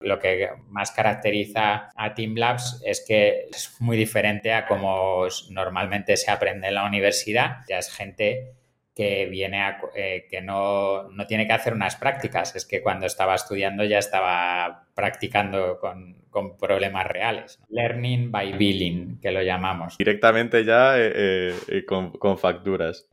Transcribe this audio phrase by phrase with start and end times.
[0.00, 6.16] Lo que más caracteriza a Team Labs es que es muy diferente a como normalmente
[6.16, 7.58] se aprende en la universidad.
[7.68, 8.54] Ya es gente
[8.94, 13.06] que viene a, eh, que no, no, tiene que hacer unas prácticas, es que cuando
[13.06, 17.58] estaba estudiando ya estaba practicando con, con problemas reales.
[17.68, 19.96] Learning by billing, que lo llamamos.
[19.96, 23.08] Directamente ya eh, eh, con, con facturas.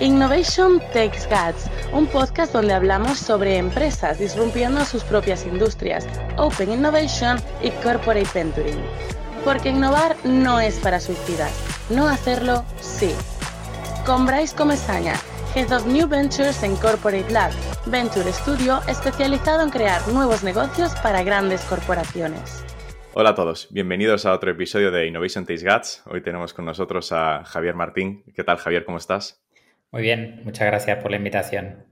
[0.00, 6.04] Innovation Takes Guts, un podcast donde hablamos sobre empresas disrumpiendo sus propias industrias,
[6.36, 8.82] Open Innovation y Corporate Venturing.
[9.44, 11.52] Porque innovar no es para suicidas,
[11.90, 13.14] no hacerlo sí.
[14.04, 15.14] Con Bryce Comesaña,
[15.54, 17.52] Head of New Ventures en Corporate Lab,
[17.86, 22.64] Venture Studio especializado en crear nuevos negocios para grandes corporaciones.
[23.12, 26.02] Hola a todos, bienvenidos a otro episodio de Innovation Takes Guts.
[26.06, 28.24] Hoy tenemos con nosotros a Javier Martín.
[28.34, 28.84] ¿Qué tal, Javier?
[28.84, 29.43] ¿Cómo estás?
[29.94, 31.84] Muy bien, muchas gracias por la invitación.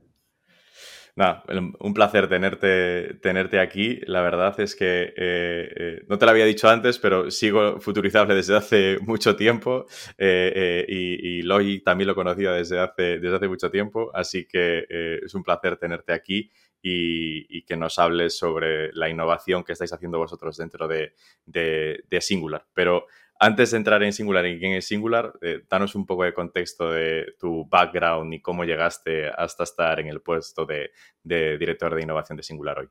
[1.15, 1.45] Nada,
[1.79, 4.01] un placer tenerte, tenerte aquí.
[4.09, 8.35] La verdad es que eh, eh, no te lo había dicho antes, pero sigo futurizable
[8.35, 9.87] desde hace mucho tiempo
[10.19, 14.85] eh, y, y también lo conocía desde hace, desde hace mucho tiempo, así que
[15.25, 16.51] es un placer tenerte aquí
[16.83, 21.15] y, y, que nos hables sobre la innovación que estáis haciendo vosotros dentro de,
[21.47, 22.67] de, de Singular.
[22.75, 23.07] Pero
[23.43, 26.93] antes de entrar en Singular y quién es Singular, eh, danos un poco de contexto
[26.93, 30.93] de tu background y cómo llegaste hasta estar en el puesto de,
[31.25, 32.89] director de innovación de Singular hoy.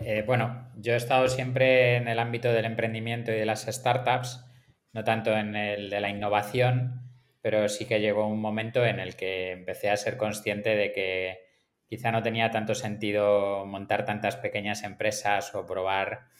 [0.00, 4.42] Eh, bueno, yo he estado siempre en el ámbito del emprendimiento y de las startups,
[4.94, 7.02] no tanto en el de la innovación,
[7.42, 11.40] pero sí que llegó un momento en el que empecé a ser consciente de que
[11.90, 16.32] quizá no tenía tanto sentido montar tantas pequeñas empresas o probar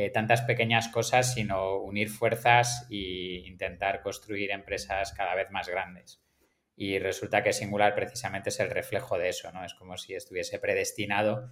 [0.00, 6.22] eh, tantas pequeñas cosas, sino unir fuerzas e intentar construir empresas cada vez más grandes.
[6.76, 9.64] Y resulta que Singular precisamente es el reflejo de eso, ¿no?
[9.64, 11.50] Es como si estuviese predestinado,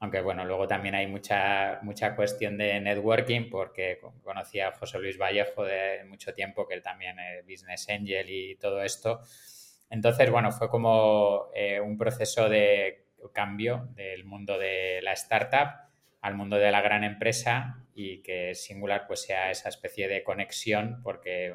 [0.00, 5.16] aunque bueno, luego también hay mucha, mucha cuestión de networking, porque conocí a José Luis
[5.16, 9.20] Vallejo de mucho tiempo, que él también es Business Angel y todo esto.
[9.88, 15.93] Entonces, bueno, fue como eh, un proceso de cambio del mundo de la startup
[16.24, 21.02] al mundo de la gran empresa y que Singular pues sea esa especie de conexión
[21.02, 21.54] porque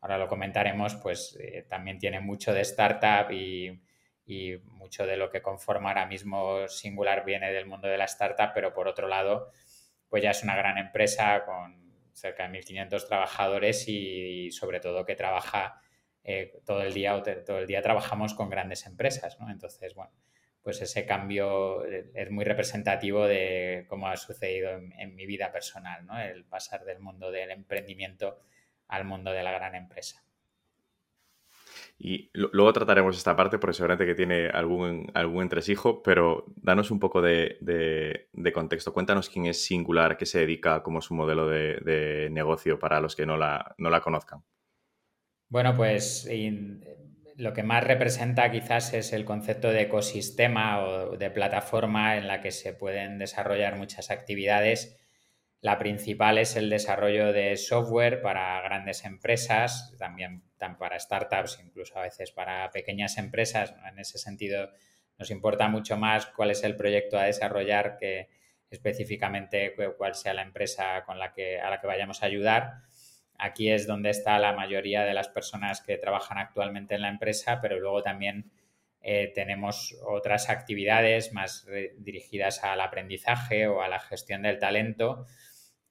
[0.00, 3.80] ahora lo comentaremos pues eh, también tiene mucho de startup y,
[4.26, 8.50] y, mucho de lo que conforma ahora mismo Singular viene del mundo de la startup
[8.52, 9.52] pero por otro lado
[10.08, 15.14] pues ya es una gran empresa con cerca de 1.500 trabajadores y, sobre todo que
[15.14, 15.80] trabaja
[16.24, 19.48] eh, todo el día todo el día trabajamos con grandes empresas ¿no?
[19.52, 20.12] entonces bueno
[20.62, 26.06] pues ese cambio eh, es muy representativo de cómo ha sucedido en, mi vida personal,
[26.06, 26.18] ¿no?
[26.20, 28.40] El pasar del mundo del emprendimiento
[28.88, 30.22] al mundo de la gran empresa.
[31.98, 36.98] Y luego trataremos esta parte porque seguramente que tiene algún, algún entresijo, pero danos un
[36.98, 37.58] poco de,
[38.54, 38.92] contexto.
[38.92, 43.14] Cuéntanos quién es Singular, qué se dedica, cómo es su modelo de, negocio para los
[43.14, 44.42] que no la, no la conozcan.
[45.48, 46.26] Bueno, pues
[47.40, 52.42] lo que más representa quizás es el concepto de ecosistema o de plataforma en la
[52.42, 54.98] que se pueden desarrollar muchas actividades.
[55.62, 60.42] La principal es el desarrollo de software para grandes empresas, también
[60.78, 63.74] para startups, incluso a veces para pequeñas empresas.
[63.90, 64.70] En ese sentido,
[65.18, 68.28] nos importa mucho más cuál es el proyecto a desarrollar que
[68.68, 72.82] específicamente cuál sea la empresa con la que, a la que vayamos a ayudar.
[73.40, 77.60] Aquí es donde está la mayoría de las personas que trabajan actualmente en la empresa,
[77.60, 78.50] pero luego también
[79.02, 85.26] eh, tenemos otras actividades más dirigidas al aprendizaje o a la gestión del talento.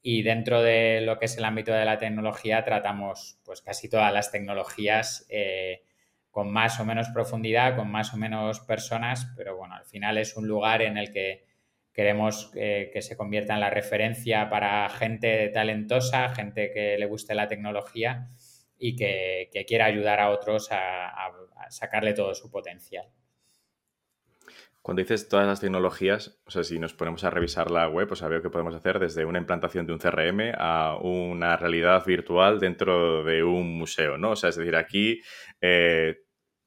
[0.01, 4.13] Y dentro de lo que es el ámbito de la tecnología tratamos pues casi todas
[4.13, 5.83] las tecnologías eh,
[6.31, 10.37] con más o menos profundidad, con más o menos personas, pero bueno, al final es
[10.37, 11.48] un lugar en el que
[11.99, 17.49] Queremos que se convierta en la referencia para gente talentosa, gente que le guste la
[17.49, 18.29] tecnología
[18.77, 21.11] y que, quiera ayudar a otros a,
[21.69, 23.05] sacarle todo su potencial.
[24.81, 28.29] Cuando dices todas las tecnologías, o sea, si nos ponemos a revisar la web, sea,
[28.29, 33.25] veo que podemos hacer desde una implantación de un CRM a una realidad virtual dentro
[33.25, 34.31] de un museo, ¿no?
[34.31, 35.19] O sea, es decir, aquí
[35.59, 36.19] eh,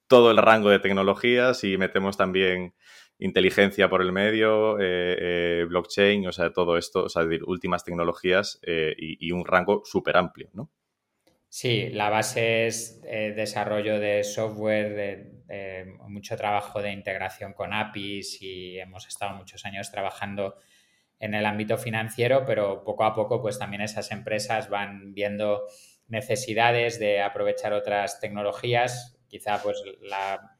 [0.08, 2.75] todo el rango de tecnologías y metemos también
[3.23, 8.59] inteligencia por el medio, eh, eh, blockchain, o sea, todo esto, o sea, últimas tecnologías
[8.63, 10.71] eh, y, un rango súper amplio, ¿no?
[11.49, 15.29] Sí, la base es desarrollo de software,
[16.09, 20.57] mucho trabajo de integración con APIs y hemos estado muchos años trabajando
[21.21, 25.65] en el ámbito financiero, pero poco a poco pues también esas empresas van viendo
[26.09, 29.19] necesidades de aprovechar otras tecnologías.
[29.29, 30.51] Quizá pues la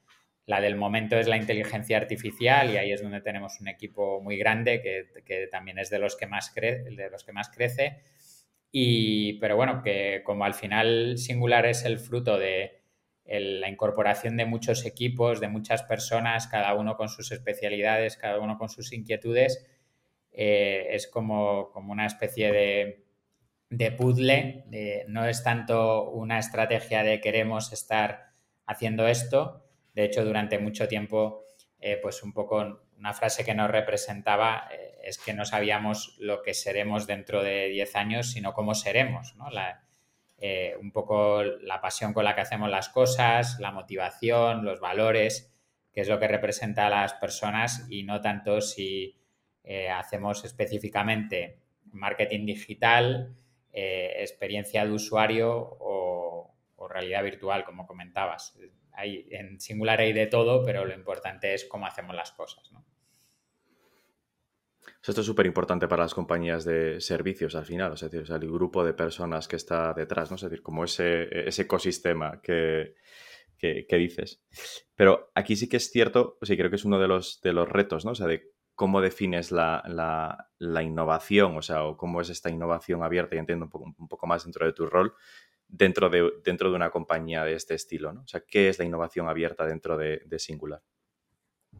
[0.47, 4.37] La del momento es la inteligencia artificial y ahí es donde tenemos un equipo muy
[4.37, 8.01] grande que, también es de los que más, de los que más crece.
[8.73, 12.83] Y, pero bueno, que como al final Singular es el fruto de
[13.25, 18.59] la incorporación de muchos equipos, de muchas personas, cada uno con sus especialidades, cada uno
[18.59, 19.65] con sus inquietudes,
[20.33, 23.05] eh, es como, como, una especie de,
[23.71, 24.65] de puzzle.
[25.09, 28.33] no es tanto una estrategia de queremos estar
[28.67, 29.62] haciendo esto.
[29.93, 31.45] De hecho, durante mucho tiempo,
[31.81, 36.43] eh, pues un poco una frase que nos representaba eh, es que no sabíamos lo
[36.43, 39.49] que seremos dentro de 10 años, sino cómo seremos, ¿no?
[40.39, 45.53] Eh, un poco la pasión con la que hacemos las cosas, la motivación, los valores,
[45.93, 49.17] que es lo que representa a las personas y no tanto si
[49.93, 53.37] hacemos específicamente marketing digital,
[53.73, 56.33] experiencia de usuario o
[56.93, 58.59] realidad virtual, como comentabas
[58.95, 62.85] hay, en Singular hay de todo, pero lo importante es cómo hacemos las cosas, ¿no?
[65.05, 68.85] Esto es súper importante para las compañías de servicios al final, es decir, el grupo
[68.85, 70.37] de personas que está detrás, ¿no?
[70.37, 72.95] Es decir, como ese, ese ecosistema que,
[73.61, 74.45] dices.
[74.95, 77.69] Pero aquí sí que es cierto, sí, creo que es uno de los, de los
[77.69, 78.13] retos, ¿no?
[78.13, 83.35] O sea, de cómo defines la, innovación, o sea, o cómo es esta innovación abierta,
[83.35, 85.15] y entiendo un poco, un poco más dentro de tu rol,
[85.73, 88.13] dentro de, dentro de una compañía de este estilo?
[88.13, 88.21] ¿no?
[88.21, 90.83] O sea, ¿qué es la innovación abierta dentro de, Singular?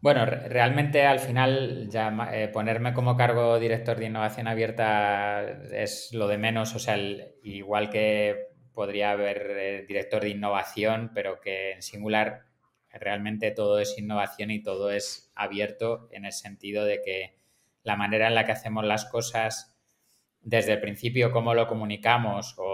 [0.01, 1.89] Bueno, realmente al final
[2.33, 6.97] eh, ponerme como cargo director de innovación abierta es lo de menos, o sea,
[7.43, 12.47] igual que podría haber eh, director de innovación, pero que en Singular
[12.91, 17.37] realmente todo es innovación y todo es abierto en el sentido de que
[17.83, 19.77] la manera en la que hacemos las cosas
[20.41, 22.72] desde el principio, cómo lo comunicamos o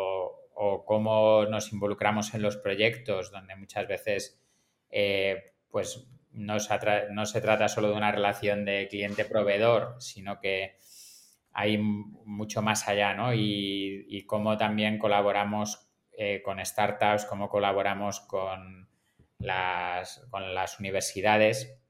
[0.60, 4.42] o cómo nos involucramos en los proyectos, donde muchas veces
[4.90, 10.76] eh, pues no se, trata solo de una relación de cliente-proveedor, sino que
[11.52, 13.32] hay mucho más allá, ¿no?
[13.34, 18.88] Y, cómo también colaboramos eh, con startups, cómo colaboramos con
[19.38, 21.80] las, con las universidades.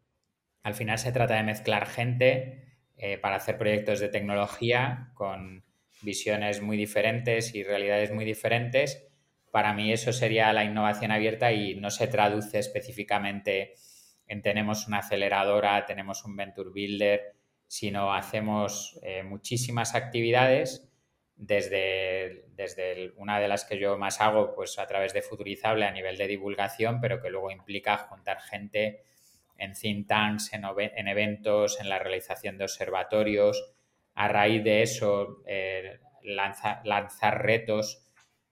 [0.62, 5.64] Al final se trata de mezclar gente eh, para hacer proyectos de tecnología con
[6.02, 9.06] visiones muy diferentes y realidades muy diferentes.
[9.50, 13.74] Para mí eso sería la innovación abierta y no se traduce específicamente
[14.26, 17.34] en tenemos una aceleradora, tenemos un venture builder,
[17.66, 20.88] sino hacemos eh, muchísimas actividades
[21.34, 25.92] desde, desde una de las que yo más hago, pues a través de Futurizable a
[25.92, 29.04] nivel de divulgación, pero que luego implica juntar gente
[29.56, 33.72] en think tanks, en, en eventos, en la realización de observatorios,
[34.18, 38.04] a raíz de eso eh, lanzar retos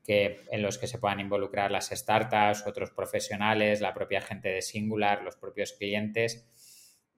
[0.04, 4.62] que, en los que se puedan involucrar las startups, otros profesionales, la propia gente de
[4.62, 6.46] Singular, los propios clientes.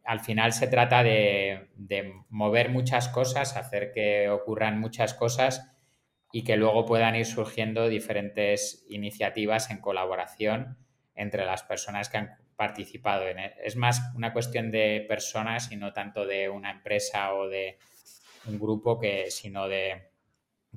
[0.03, 1.69] Al final se trata de,
[2.31, 5.71] mover muchas cosas, hacer que ocurran muchas cosas
[6.33, 10.79] y que luego puedan ir surgiendo diferentes iniciativas en colaboración
[11.15, 13.37] entre las personas que han participado él.
[13.63, 17.77] Es más una cuestión de personas y no tanto de una empresa o de
[18.49, 20.11] un grupo que, sino de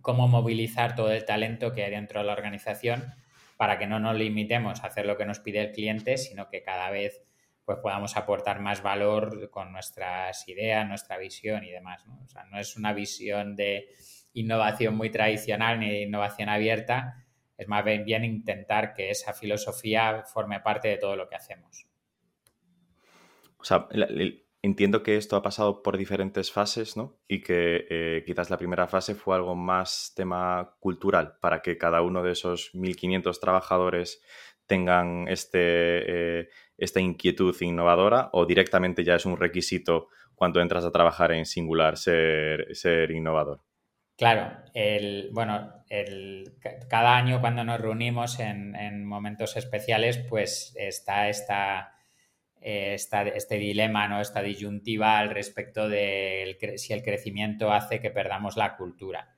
[0.01, 3.13] cómo movilizar todo el talento que hay dentro de la organización
[3.57, 6.63] para que no nos limitemos a hacer lo que nos pide el cliente, sino que
[6.63, 7.21] cada vez
[7.65, 12.05] pues podamos aportar más valor con nuestras ideas, nuestra visión y demás.
[12.07, 12.19] ¿no?
[12.23, 13.89] O sea, no es una visión de
[14.33, 17.25] innovación muy tradicional ni de innovación abierta,
[17.57, 21.85] es más bien intentar que esa filosofía forme parte de todo lo que hacemos.
[23.57, 23.87] O sea,
[24.63, 27.19] Entiendo que esto ha pasado por diferentes fases, ¿no?
[27.27, 32.03] Y que eh, quizás la primera fase fue algo más tema cultural, para que cada
[32.03, 34.21] uno de esos 1.500 trabajadores
[34.67, 40.91] tengan este, eh, esta inquietud innovadora o directamente ya es un requisito cuando entras a
[40.91, 43.63] trabajar en singular ser, ser innovador.
[44.15, 45.73] Claro, el, bueno,
[46.87, 51.95] cada año cuando nos reunimos en momentos especiales, pues está esta
[52.61, 54.21] eh, este dilema, ¿no?
[54.21, 59.35] esta disyuntiva al respecto de si el crecimiento hace que perdamos la cultura.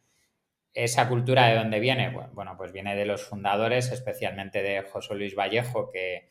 [0.73, 2.13] ¿Esa cultura de dónde viene?
[2.33, 6.29] Bueno, pues viene de los fundadores, especialmente de José Luis Vallejo, que,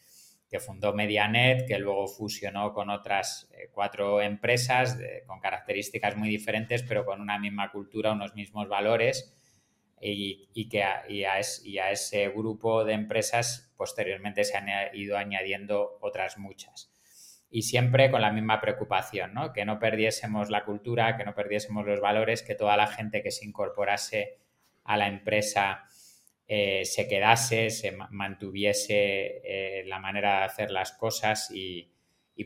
[0.61, 7.07] fundó Medianet, que luego fusionó con otras eh, cuatro empresas con características muy diferentes, pero
[7.07, 9.35] con una misma cultura, unos mismos valores
[10.03, 11.25] y, que a, y,
[11.79, 16.93] ese grupo de empresas posteriormente se han ido añadiendo otras muchas.
[17.51, 19.53] Y siempre con la misma preocupación, ¿no?
[19.53, 23.31] que no perdiésemos la cultura, que no perdiésemos los valores, que toda la gente que
[23.31, 24.39] se incorporase
[24.85, 25.85] a la empresa
[26.49, 31.89] eh, se quedase, se mantuviese eh, la manera de hacer las cosas y,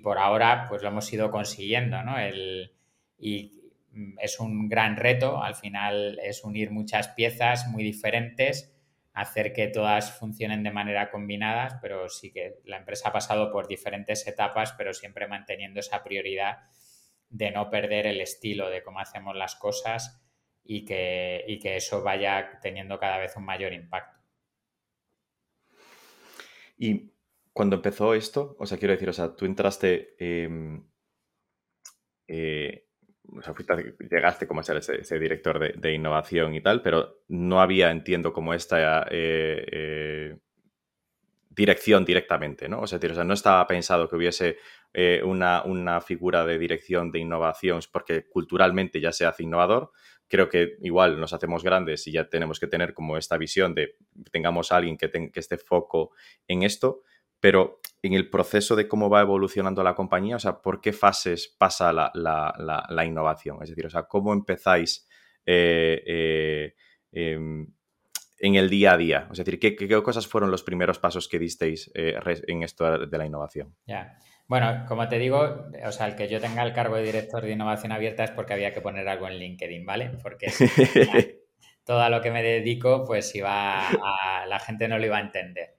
[0.02, 2.16] por ahora pues lo hemos ido consiguiendo, ¿no?
[3.18, 3.55] y
[4.18, 8.72] es un gran reto, al final es unir muchas piezas muy diferentes,
[9.12, 13.66] hacer que todas funcionen de manera combinada, pero sí que la empresa ha pasado por
[13.66, 16.58] diferentes etapas, pero siempre manteniendo esa prioridad
[17.30, 20.22] de no perder el estilo de cómo hacemos las cosas
[20.62, 24.20] y que, que eso vaya teniendo cada vez un mayor impacto.
[26.76, 27.12] Y
[27.52, 30.86] cuando empezó esto, o sea, quiero decir, o sea, tú entraste, em,
[32.28, 32.85] eh,
[33.34, 33.54] o sea,
[34.10, 38.54] llegaste como a ser ese, director de, innovación y tal, pero no había, entiendo, como
[38.54, 40.36] esta eh, eh,
[41.50, 42.80] dirección directamente, ¿no?
[42.80, 44.58] O sea, no estaba pensado que hubiese
[45.24, 49.90] una, una, figura de dirección de innovación porque culturalmente ya se hace innovador,
[50.28, 53.96] creo que igual nos hacemos grandes y ya tenemos que tener como esta visión de
[54.32, 56.12] tengamos a alguien que, que esté foco
[56.48, 57.02] en esto,
[57.40, 61.54] pero en el proceso de cómo va evolucionando la compañía, o sea, ¿por qué fases
[61.58, 63.58] pasa la, innovación?
[63.62, 65.08] Es decir, o sea, ¿cómo empezáis
[65.44, 66.74] eh, eh,
[67.12, 67.66] em,
[68.38, 69.28] en el día a día?
[69.30, 73.26] Es decir, ¿qué, cosas fueron los primeros pasos que disteis eh, en esto de la
[73.26, 73.74] innovación?
[73.86, 74.18] Ya.
[74.48, 77.50] Bueno, como te digo, o sea, el que yo tenga el cargo de director de
[77.50, 80.12] innovación abierta es porque había que poner algo en LinkedIn, ¿vale?
[80.22, 80.46] Porque
[81.84, 85.22] todo a lo que me dedico, pues iba a, la gente no lo iba a
[85.22, 85.75] entender.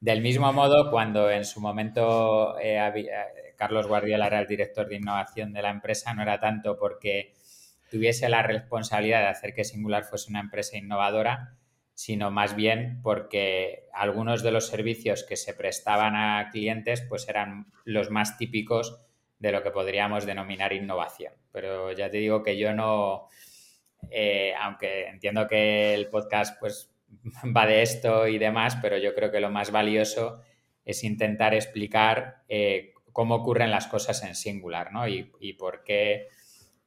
[0.00, 4.96] Del mismo modo, cuando en su momento eh, eh, Carlos Guardiola era el director de
[4.96, 7.34] innovación de la empresa, no era tanto porque
[7.90, 11.56] tuviese la responsabilidad de hacer que Singular fuese una empresa innovadora,
[11.94, 17.66] sino más bien porque algunos de los servicios que se prestaban a clientes pues eran
[17.84, 19.04] los más típicos
[19.40, 21.32] de lo que podríamos denominar innovación.
[21.50, 23.28] Pero ya te digo que yo no,
[24.10, 26.92] eh, aunque entiendo que el podcast pues
[27.56, 30.42] va de esto y demás, pero yo creo que lo más valioso
[30.84, 35.06] es intentar explicar eh, cómo ocurren las cosas en singular, ¿no?
[35.06, 35.24] Y,
[35.58, 36.28] por qué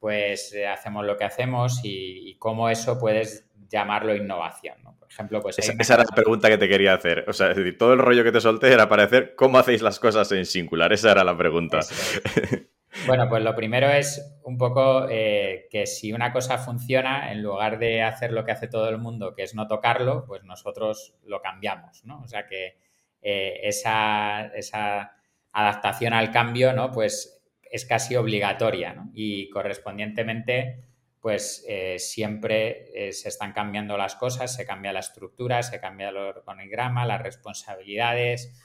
[0.00, 4.98] pues hacemos lo que hacemos y, y cómo eso puedes llamarlo innovación, ¿no?
[5.12, 5.58] ejemplo, pues...
[5.58, 7.24] Esa, era la pregunta que te quería hacer.
[7.28, 10.00] O sea, es decir, todo el rollo que te solté era para cómo hacéis las
[10.00, 10.92] cosas en singular.
[10.92, 11.80] Esa era la pregunta.
[13.06, 17.78] Bueno, pues lo primero es un poco eh, que si una cosa funciona, en lugar
[17.78, 21.40] de hacer lo que hace todo el mundo, que es no tocarlo, pues nosotros lo
[21.40, 22.20] cambiamos, ¿no?
[22.20, 22.76] O sea que
[23.22, 25.16] eh, esa, esa,
[25.54, 26.92] adaptación al cambio, ¿no?
[26.92, 29.10] Pues es casi obligatoria, ¿no?
[29.14, 30.84] Y correspondientemente
[31.20, 36.16] pues eh, siempre se están cambiando las cosas, se cambia la estructura, se cambia el
[36.16, 38.60] organigrama, las responsabilidades,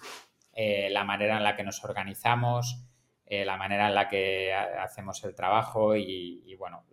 [0.56, 2.87] la manera en la que nos organizamos,
[3.30, 6.86] la manera en la que hacemos el trabajo y, bueno,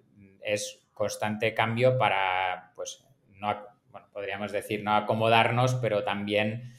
[0.42, 3.56] es constante cambio para, pues, no,
[4.12, 6.74] podríamos decir, no acomodarnos, pero también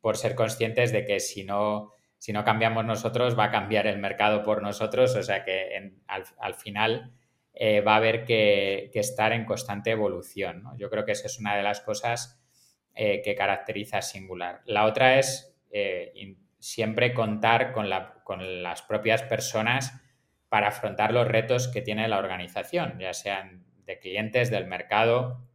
[0.00, 3.98] por ser conscientes de que si no, si no cambiamos nosotros, va a cambiar el
[3.98, 7.12] mercado por nosotros, o sea que al final
[7.54, 10.64] eh, va a haber que, estar en constante evolución.
[10.76, 12.40] Yo creo que esa es una de las cosas
[12.94, 14.62] eh, que caracteriza a Singular.
[14.64, 17.88] La otra es eh, siempre contar con,
[18.38, 20.00] las propias personas
[20.48, 25.46] para afrontar los retos que tiene la organización, ya sean de clientes, del mercado,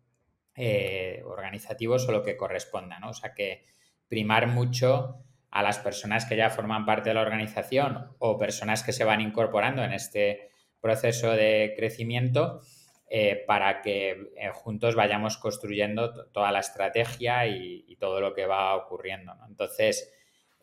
[1.26, 3.00] organizativos o lo que corresponda.
[3.04, 3.66] O sea que
[4.08, 8.92] primar mucho a las personas que ya forman parte de la organización o personas que
[8.92, 10.50] se van incorporando en este
[10.82, 12.62] proceso de crecimiento
[13.08, 18.76] eh, para que eh, juntos vayamos construyendo toda la estrategia y, todo lo que va
[18.76, 19.34] ocurriendo.
[19.48, 20.14] Entonces,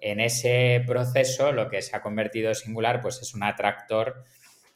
[0.03, 4.25] en ese proceso, lo que se ha convertido singular, pues es un atractor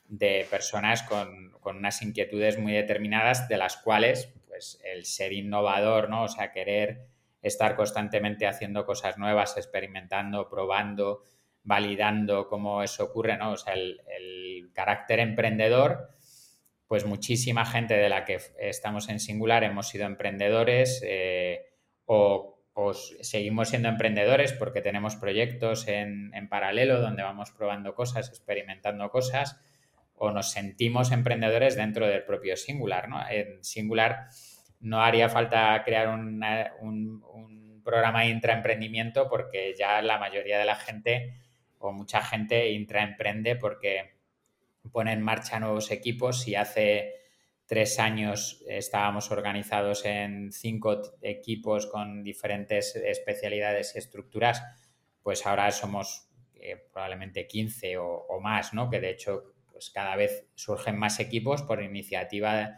[0.06, 6.22] de personas con, unas inquietudes muy determinadas, de las cuales, pues, el ser innovador, ¿no?
[6.22, 7.08] O sea, querer
[7.42, 11.24] estar constantemente haciendo cosas nuevas, experimentando, probando,
[11.64, 13.50] validando cómo eso ocurre, ¿no?
[13.50, 16.10] O sea, el, carácter emprendedor,
[16.86, 21.64] pues muchísima gente de la que estamos en singular hemos sido emprendedores eh,
[22.04, 22.55] o,
[23.20, 29.60] seguimos siendo emprendedores porque tenemos proyectos en, paralelo donde vamos probando cosas, experimentando cosas,
[30.14, 33.20] o nos sentimos emprendedores dentro del propio singular, ¿no?
[33.28, 34.28] En singular
[34.80, 36.42] no haría falta crear un,
[36.80, 41.34] un programa intraemprendimiento porque ya la mayoría de la gente
[41.78, 44.16] o mucha gente intraemprende porque
[44.92, 46.46] pone en marcha nuevos equipos.
[46.48, 47.14] y hace
[47.66, 54.62] tres años estábamos organizados en cinco equipos con diferentes especialidades y estructuras,
[55.22, 58.88] pues ahora somos eh, probablemente 15 o, más, ¿no?
[58.88, 62.76] Que de hecho, pues cada vez surgen más equipos por iniciativa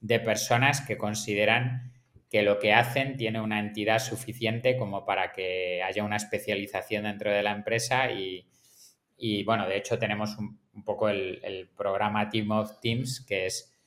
[0.00, 1.92] de personas que consideran
[2.30, 7.32] que lo que hacen tiene una entidad suficiente como para que haya una especialización dentro
[7.32, 13.24] de la empresa y, bueno, de hecho tenemos un, poco el, programa Team of Teams,
[13.26, 13.77] que es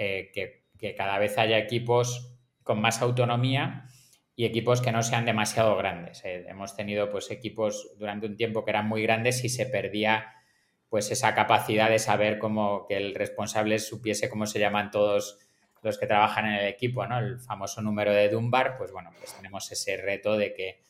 [0.00, 3.88] eh, que, cada vez haya equipos con más autonomía
[4.36, 6.24] y equipos que no sean demasiado grandes.
[6.24, 10.32] Eh, hemos tenido pues equipos durante un tiempo que eran muy grandes y se perdía
[10.88, 15.40] pues esa capacidad de saber cómo que el responsable supiese cómo se llaman todos
[15.82, 17.18] los que trabajan en el equipo, ¿no?
[17.18, 20.84] El famoso número de Dunbar, pues bueno, pues tenemos ese reto de que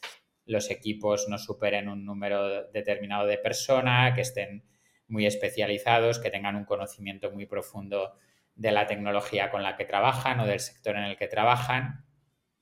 [0.44, 4.64] los equipos no superen un número determinado de personas, que estén
[5.06, 8.12] muy especializados, que tengan un conocimiento muy profundo
[8.58, 12.04] de la tecnología con la que trabajan o del sector en el que trabajan.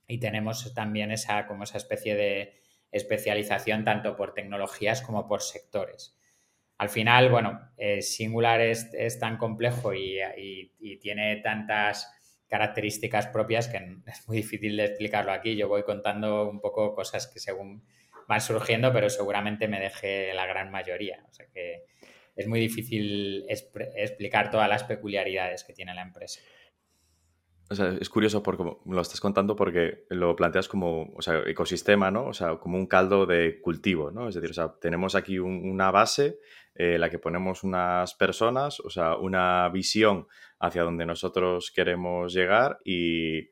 [0.06, 2.60] Y tenemos también esa, como esa especie de
[2.92, 6.16] especialización tanto por tecnologías como por sectores.
[6.78, 10.20] Al final, bueno, eh, Singular es, tan complejo y,
[10.78, 12.12] y, tiene tantas
[12.46, 15.56] características propias que es muy difícil de explicarlo aquí.
[15.56, 17.82] Yo voy contando un poco cosas que según
[18.28, 21.24] van surgiendo, pero seguramente me deje la gran mayoría.
[21.26, 21.86] O sea que
[22.36, 26.40] es muy difícil explicar todas las peculiaridades que tiene la empresa.
[27.68, 31.12] O sea, es curioso porque lo estás contando porque lo planteas como,
[31.46, 32.26] ecosistema, ¿no?
[32.26, 34.28] O sea, como un caldo de cultivo, ¿no?
[34.28, 36.38] Es decir, tenemos aquí una base
[36.76, 40.28] en eh, la que ponemos unas personas, o sea, una visión
[40.60, 43.50] hacia donde nosotros queremos llegar y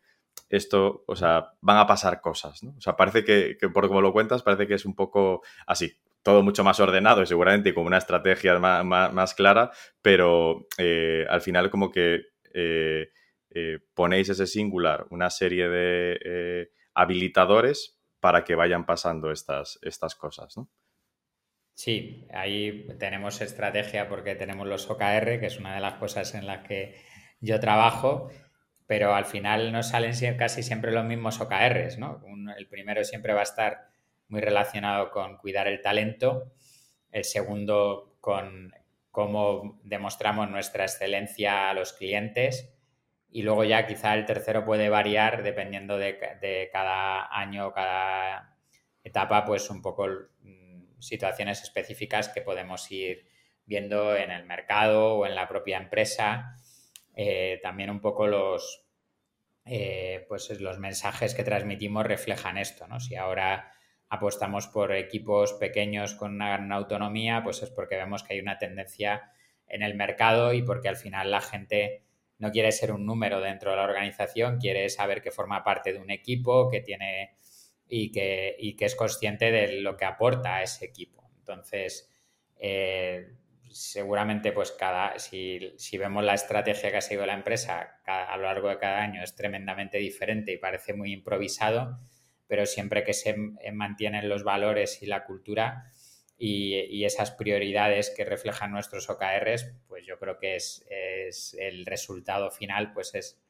[0.49, 2.75] esto, o sea, van a pasar cosas, ¿no?
[2.77, 5.93] O sea, parece que, por como lo cuentas, parece que es un poco así,
[6.25, 9.71] todo mucho más ordenado y seguramente con una estrategia más, clara,
[10.03, 12.23] pero eh, al final como que...
[12.53, 13.11] Eh,
[13.57, 20.57] eh, ponéis ese singular, una serie de habilitadores para que vayan pasando estas, estas cosas,
[20.57, 20.69] ¿no?
[21.75, 26.47] Sí, ahí tenemos estrategia porque tenemos los OKR, que es una de las cosas en
[26.47, 26.97] las que
[27.41, 28.31] yo trabajo,
[28.87, 32.23] pero al final nos salen casi siempre los mismos OKRs, ¿no?
[32.57, 33.94] el primero siempre va a estar
[34.29, 36.53] muy relacionado con cuidar el talento,
[37.11, 38.73] el segundo con
[39.11, 42.75] cómo demostramos nuestra excelencia a los clientes
[43.35, 48.57] y luego ya quizá el tercero puede variar dependiendo de, cada año o cada
[49.03, 50.09] etapa, pues un poco
[50.41, 53.27] mm, situaciones específicas que podemos ir
[53.67, 56.57] viendo en el mercado o en la propia empresa.
[57.17, 58.85] Eh, también un poco los,
[59.65, 63.01] eh, pues los mensajes que transmitimos reflejan esto, ¿no?
[63.01, 63.73] Si ahora
[64.15, 68.59] apostamos por equipos pequeños con una gran autonomía, pues es porque vemos que hay una
[68.59, 69.31] tendencia
[69.67, 72.05] en el mercado y porque al final la gente
[72.39, 75.99] no quiere ser un número dentro de la organización, quiere saber que forma parte de
[75.99, 77.37] un equipo, que tiene
[77.87, 81.31] y que, que es consciente de lo que aporta a ese equipo.
[81.39, 82.11] Entonces,
[82.57, 83.35] eh,
[83.71, 88.69] seguramente, pues cada, si, vemos la estrategia que ha seguido la empresa a lo largo
[88.69, 91.99] de cada año es tremendamente diferente y parece muy improvisado,
[92.47, 93.37] pero siempre que se
[93.73, 95.93] mantienen los valores y la cultura,
[96.37, 100.85] y, esas prioridades que reflejan nuestros OKRs, pues yo creo que es,
[101.59, 103.41] el resultado final, pues es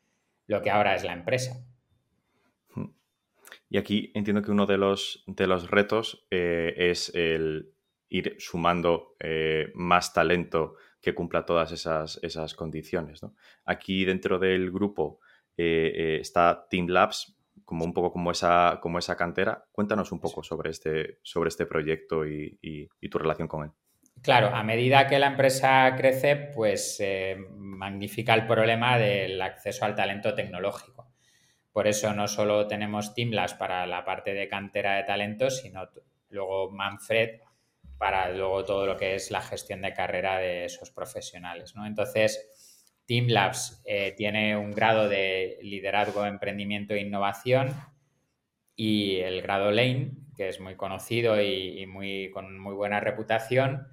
[0.47, 1.65] lo que ahora es la empresa.
[3.71, 7.73] Y aquí entiendo que uno de los, de los retos eh, es el
[8.09, 13.21] ir sumando eh, más talento que cumpla todas esas, esas condiciones.
[13.65, 15.21] Aquí dentro del grupo
[15.57, 17.37] eh, está Team Labs,
[17.75, 19.65] como un poco como esa, como esa cantera.
[19.73, 23.71] Cuéntanos un poco sobre este, sobre este proyecto y, tu relación con él.
[24.23, 27.03] Claro, a medida que la empresa crece, pues
[27.57, 31.09] magnifica el problema del acceso al talento tecnológico.
[31.73, 35.89] Por eso no solo tenemos Teamlabs para la parte de cantera de talentos, sino
[36.29, 37.41] luego Manfred
[37.99, 41.75] para luego todo lo que es la gestión de carrera de esos profesionales.
[41.75, 41.85] ¿no?
[41.87, 42.64] Entonces,
[43.07, 47.75] Team Labs eh, tiene un grado de liderazgo, emprendimiento e innovación
[48.77, 53.89] y el grado Lane, que es muy conocido y, muy, con muy buena reputación.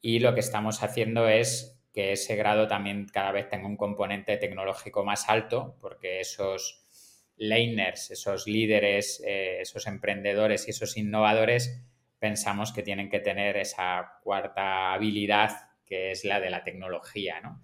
[0.00, 4.36] Y lo que estamos haciendo es que ese grado también cada vez tenga un componente
[4.36, 6.82] tecnológico más alto, porque esos
[7.36, 11.82] laners, esos líderes, eh, esos emprendedores y esos innovadores,
[12.18, 15.52] pensamos que tienen que tener esa cuarta habilidad
[15.84, 17.62] que es la de la tecnología, ¿no?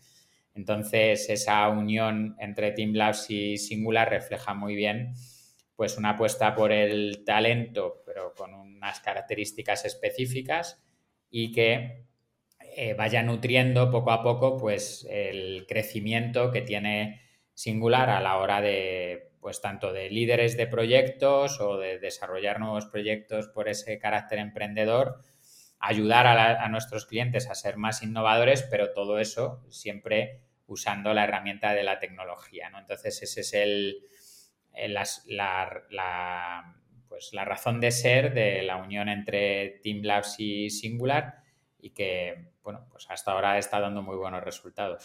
[0.55, 5.15] Entonces, esa unión entre Team Labs y Singular refleja muy bien
[5.75, 10.83] pues una apuesta por el talento, pero con unas características específicas
[11.31, 12.05] y que
[12.77, 17.21] eh, vaya nutriendo poco a poco pues el crecimiento que tiene
[17.55, 22.87] Singular a la hora de pues tanto de líderes de proyectos o de desarrollar nuevos
[22.87, 25.19] proyectos por ese carácter emprendedor,
[25.83, 31.75] ayudar a, nuestros clientes a ser más innovadores, pero todo eso siempre usando la herramienta
[31.75, 32.71] de la tecnología.
[32.71, 32.79] ¿no?
[32.79, 34.07] Entonces, ese es el,
[35.27, 36.77] la,
[37.09, 41.43] pues la razón de ser de la unión entre Team Labs y Singular
[41.81, 45.05] y que, bueno, pues hasta ahora está dando muy buenos resultados.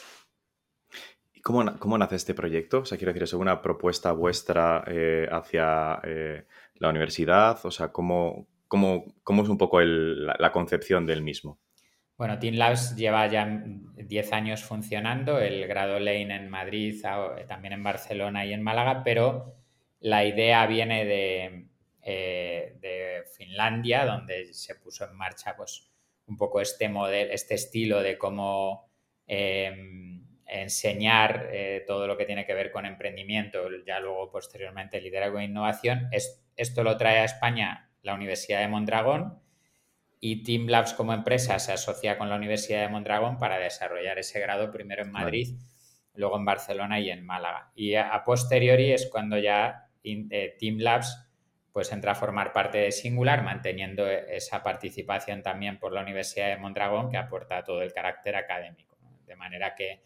[1.34, 2.82] ¿Y cómo, cómo nace este proyecto?
[2.82, 7.66] O sea, quiero decir, ¿es una propuesta vuestra eh, hacia eh, la universidad?
[7.66, 9.06] O sea, ¿cómo, cómo,
[9.44, 11.60] es un poco la, concepción del mismo?
[12.18, 13.64] Bueno, Team Labs lleva ya
[13.96, 17.00] 10 años funcionando, el grado Lane en Madrid,
[17.48, 19.56] también en Barcelona y en Málaga, pero
[20.00, 21.68] la idea viene de,
[22.02, 25.92] eh, Finlandia, donde se puso en marcha pues,
[26.26, 28.90] un poco este modelo, este estilo de cómo
[29.28, 35.40] em, enseñar eh, todo lo que tiene que ver con emprendimiento, ya luego posteriormente liderazgo
[35.40, 36.10] e innovación.
[36.56, 39.40] esto lo trae a España la Universidad de Mondragón
[40.20, 44.40] y Team Labs como empresa se asocia con la Universidad de Mondragón para desarrollar ese
[44.40, 45.60] grado primero en Madrid,
[46.16, 47.72] luego en Barcelona y en Málaga.
[47.76, 51.26] Y a, posteriori es cuando ya eh, Team Labs
[51.72, 56.58] pues entra a formar parte de Singular, manteniendo esa participación también por la Universidad de
[56.58, 58.98] Mondragón que aporta todo el carácter académico.
[59.28, 60.02] De manera que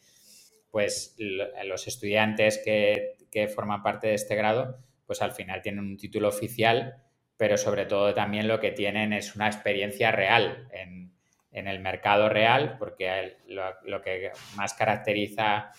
[0.70, 5.98] pues los estudiantes que, que forman parte de este grado pues al final tienen un
[5.98, 6.96] título oficial
[7.42, 11.12] pero sobre todo también lo que tienen es una experiencia real en,
[11.52, 15.72] el mercado real, porque lo, que más caracteriza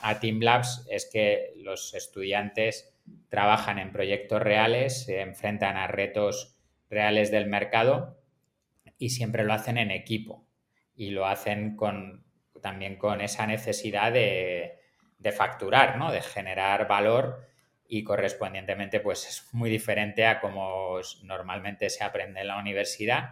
[0.00, 2.96] a Team Labs es que los estudiantes
[3.28, 6.56] trabajan en proyectos reales, se enfrentan a retos
[6.88, 8.18] reales del mercado
[8.96, 10.48] y siempre lo hacen en equipo
[10.96, 12.24] y lo hacen con,
[12.62, 14.78] también con esa necesidad de,
[15.18, 16.12] de facturar, ¿no?
[16.12, 17.49] de generar valor
[17.92, 23.30] y correspondientemente pues es muy diferente a como normalmente se aprende en la universidad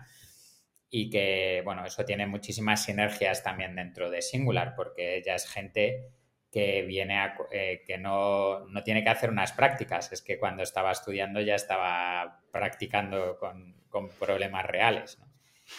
[0.90, 6.11] y que bueno, eso tiene muchísimas sinergias también dentro de Singular porque ya es gente
[6.51, 10.90] que viene a, eh, que no, tiene que hacer unas prácticas, es que cuando estaba
[10.90, 13.77] estudiando ya estaba practicando con,
[14.18, 15.18] problemas reales.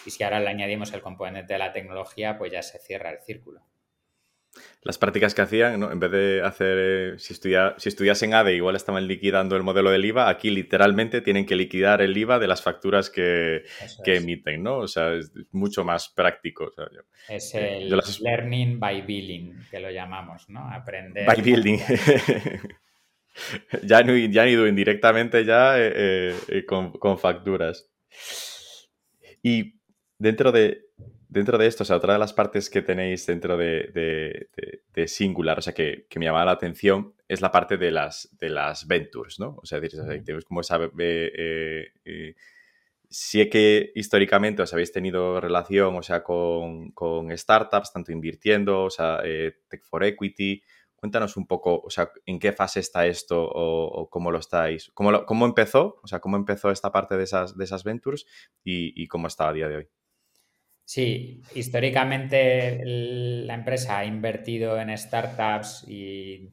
[0.05, 3.19] Y si ahora le añadimos el componente de la tecnología, pues ya se cierra el
[3.21, 3.68] círculo
[4.81, 5.91] las prácticas que hacían, ¿no?
[5.91, 9.91] en vez de hacer, eh, si, estudia, si estudiasen ADE, igual estaban liquidando el modelo
[9.91, 13.63] del IVA, aquí literalmente tienen que liquidar el IVA de las facturas que,
[14.05, 14.77] emiten, ¿no?
[14.77, 16.71] O sea, es mucho más práctico.
[17.27, 20.69] es eh, el learning by billing, que lo llamamos, ¿no?
[20.69, 21.25] Aprender.
[21.25, 21.79] By billing.
[23.83, 27.89] ya, han, ido indirectamente ya eh, con, con facturas.
[29.43, 29.75] Y
[30.17, 30.85] dentro de,
[31.29, 34.49] dentro de esto, o sea, otra de las partes que tenéis dentro de,
[35.07, 38.85] Singular, o sea, que, me llamaba la atención, es la parte de las, de las
[38.87, 39.55] ventures, ¿no?
[39.61, 40.77] O sea, tenemos como esa...
[40.97, 42.35] Eh, eh,
[43.07, 46.93] sí que históricamente os habéis tenido relación, o sea, con,
[47.37, 50.61] startups, tanto invirtiendo, o sea, eh, Tech for Equity.
[50.95, 55.25] Cuéntanos un poco, o sea, en qué fase está esto o, cómo lo estáis, cómo,
[55.25, 58.25] cómo empezó, o sea, cómo empezó esta parte de esas, de esas ventures
[58.65, 59.89] y cómo está a día de hoy.
[60.89, 66.51] Sí, históricamente la empresa ha invertido en startups y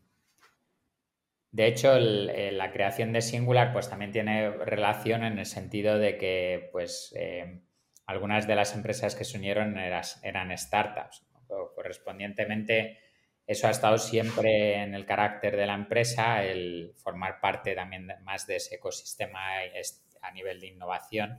[1.53, 6.69] de hecho la creación de Singular pues también tiene relación en el sentido de que
[6.71, 7.63] pues eh,
[8.05, 11.25] algunas de las empresas que se unieron eran startups.
[11.75, 12.99] correspondientemente
[13.47, 18.47] eso ha estado siempre en el carácter de la empresa, el formar parte también más
[18.47, 19.61] de ese ecosistema
[20.21, 21.39] a nivel de innovación.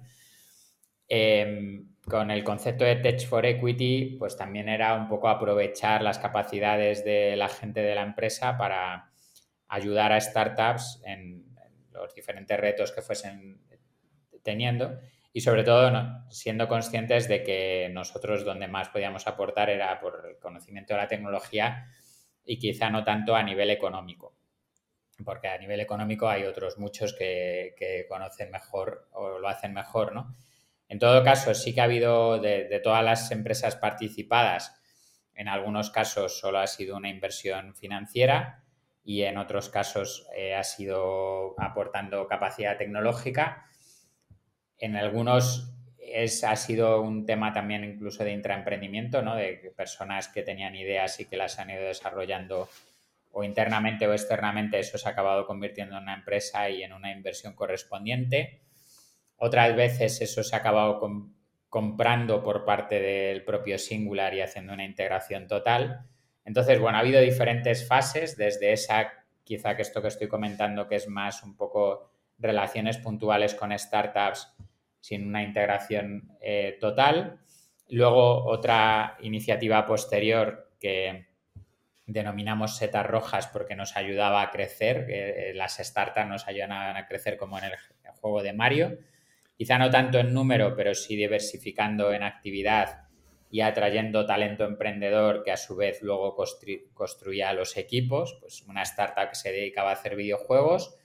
[1.10, 6.20] Em, con el concepto de Tech for Equity, pues también era un poco aprovechar las
[6.20, 9.12] capacidades de la gente de la empresa para
[9.68, 11.46] ayudar a startups en,
[11.92, 13.60] los diferentes retos que fuesen
[14.44, 15.00] teniendo
[15.34, 15.92] y sobre todo
[16.30, 21.08] siendo conscientes de que nosotros donde más podíamos aportar era por el conocimiento de la
[21.08, 21.88] tecnología
[22.46, 24.36] y quizá no tanto a nivel económico,
[25.26, 30.14] porque a nivel económico hay otros muchos que, que conocen mejor o lo hacen mejor,
[30.14, 30.36] ¿no?
[30.90, 34.80] En todo caso, sí que ha habido de, todas las empresas participadas,
[35.34, 38.64] en algunos casos solo ha sido una inversión financiera
[39.04, 43.68] y en otros casos eh, ha sido aportando capacidad tecnológica.
[44.80, 49.36] En algunos es, ha sido un tema también incluso de intraemprendimiento, ¿no?
[49.36, 52.70] de personas que tenían ideas y que las han ido desarrollando
[53.32, 54.80] o internamente o externamente.
[54.80, 58.62] Eso se ha acabado convirtiendo en una empresa y en una inversión correspondiente.
[59.38, 61.00] Otras veces eso se ha acabado
[61.70, 66.06] comprando por parte del propio Singular y haciendo una integración total.
[66.44, 69.12] Entonces, bueno, ha habido diferentes fases, desde esa,
[69.44, 74.54] quizá que esto que estoy comentando, que es más un poco relaciones puntuales con startups
[75.00, 77.40] sin una integración eh, total.
[77.90, 81.28] Luego, otra iniciativa posterior que,
[82.08, 87.38] denominamos setas rojas porque nos ayudaba a crecer, eh, las startups nos ayudan a crecer
[87.38, 87.74] como en el
[88.22, 88.98] juego de Mario,
[89.58, 93.08] quizá no tanto en número, pero sí diversificando en actividad
[93.50, 96.36] y atrayendo talento emprendedor que a su vez luego
[96.94, 100.98] construía los equipos, pues una startup que se dedicaba a hacer videojuegos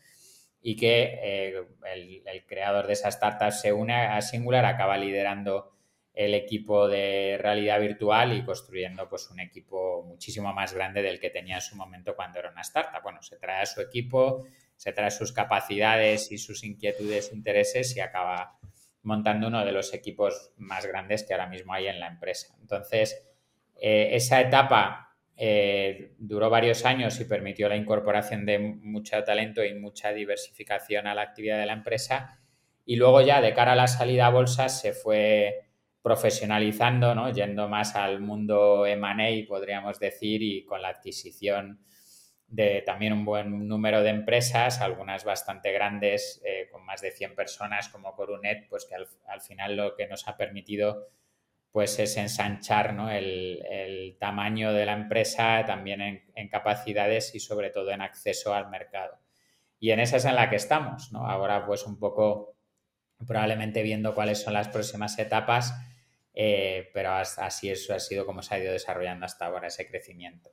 [0.61, 5.73] y que eh, el, creador de esa startup se une a Singular, acaba liderando
[6.15, 11.31] el equipo de realidad virtual y construyendo pues un equipo muchísimo más grande del que
[11.31, 13.03] tenía en su momento cuando era una startup.
[13.03, 14.45] Bueno, se trae a su equipo,
[14.83, 18.59] se trae sus capacidades y sus inquietudes, intereses y acaba
[19.05, 22.57] montando uno de los equipos más grandes que ahora mismo hay en la empresa.
[22.61, 23.29] Entonces,
[23.81, 29.73] eh, esa etapa eh, duró varios años y permitió la incorporación de mucho talento y
[29.73, 32.41] mucha diversificación a la actividad de la empresa.
[32.85, 35.61] Y luego ya de cara a la salida a bolsa se fue
[36.03, 37.33] profesionalizando, ¿no?
[37.33, 41.79] yendo más al mundo M&A, podríamos decir, y con la adquisición
[42.53, 47.35] de también un buen número de empresas, algunas bastante grandes, eh, con más de 100
[47.35, 51.09] personas como Corunet, pues que al, final lo que nos ha permitido
[51.71, 53.11] pues es ensanchar ¿no?
[53.11, 58.69] el, tamaño de la empresa también en, en, capacidades y sobre todo en acceso al
[58.69, 59.19] mercado.
[59.81, 61.27] Y en esa es en la que estamos, ¿no?
[61.27, 62.55] Ahora pues un poco
[63.27, 65.75] probablemente viendo cuáles son las próximas etapas
[66.35, 70.51] eh, pero así eso ha sido como se ha ido desarrollando hasta ahora ese crecimiento.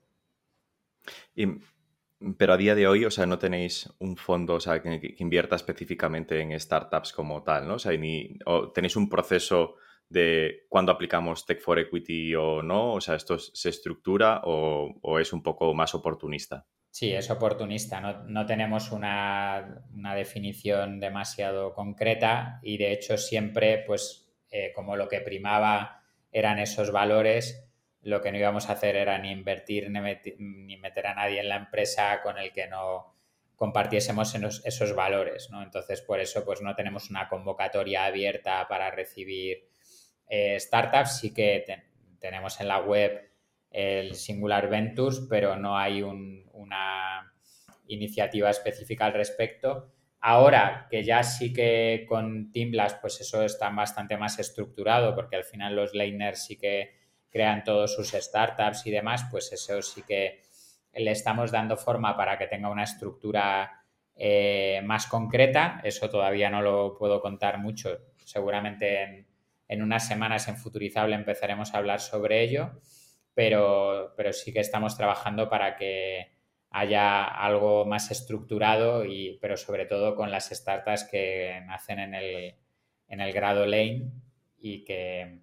[2.38, 5.56] Pero a día de hoy, o sea, no tenéis un fondo o sea, que, invierta
[5.56, 7.76] específicamente en startups como tal, ¿no?
[7.76, 8.38] O sea, ni,
[8.74, 9.76] tenéis un proceso
[10.10, 15.32] de cuándo aplicamos Tech for Equity o no, o sea, esto se estructura o, es
[15.34, 16.66] un poco más oportunista.
[16.92, 23.84] Sí, es oportunista, no, no tenemos una, una, definición demasiado concreta y de hecho siempre
[23.86, 26.02] pues eh, como lo que primaba
[26.32, 27.69] eran esos valores,
[28.02, 31.58] lo que no íbamos a hacer era ni invertir ni, meter a nadie en la
[31.58, 33.16] empresa con el que no
[33.56, 35.50] compartiésemos esos, valores.
[35.52, 39.68] Entonces, por eso, pues no tenemos una convocatoria abierta para recibir
[40.30, 41.20] eh, startups.
[41.20, 41.66] Sí que
[42.20, 43.30] tenemos en la web
[43.70, 47.34] el Singular Ventures, pero no hay una
[47.88, 49.92] iniciativa específica al respecto.
[50.22, 55.44] Ahora que ya sí que con Teamblast, pues eso está bastante más estructurado, porque al
[55.44, 56.99] final los laners sí que
[57.30, 60.42] crean todos sus startups y demás, pues eso sí que
[60.94, 63.84] le estamos dando forma para que tenga una estructura
[64.16, 65.82] eh, más concreta.
[65.84, 67.98] Eso todavía no lo puedo contar mucho.
[68.26, 69.28] Seguramente en,
[69.68, 72.82] en, unas semanas en Futurizable empezaremos a hablar sobre ello,
[73.34, 76.38] pero, pero sí que estamos trabajando para que
[76.72, 82.56] haya algo más estructurado, y, pero sobre todo con las startups que nacen en el,
[83.08, 84.12] en el grado lane
[84.60, 85.40] y que,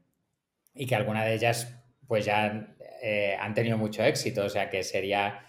[0.77, 1.75] y que alguna de ellas
[2.07, 5.47] pues ya eh, han tenido mucho éxito, o sea que sería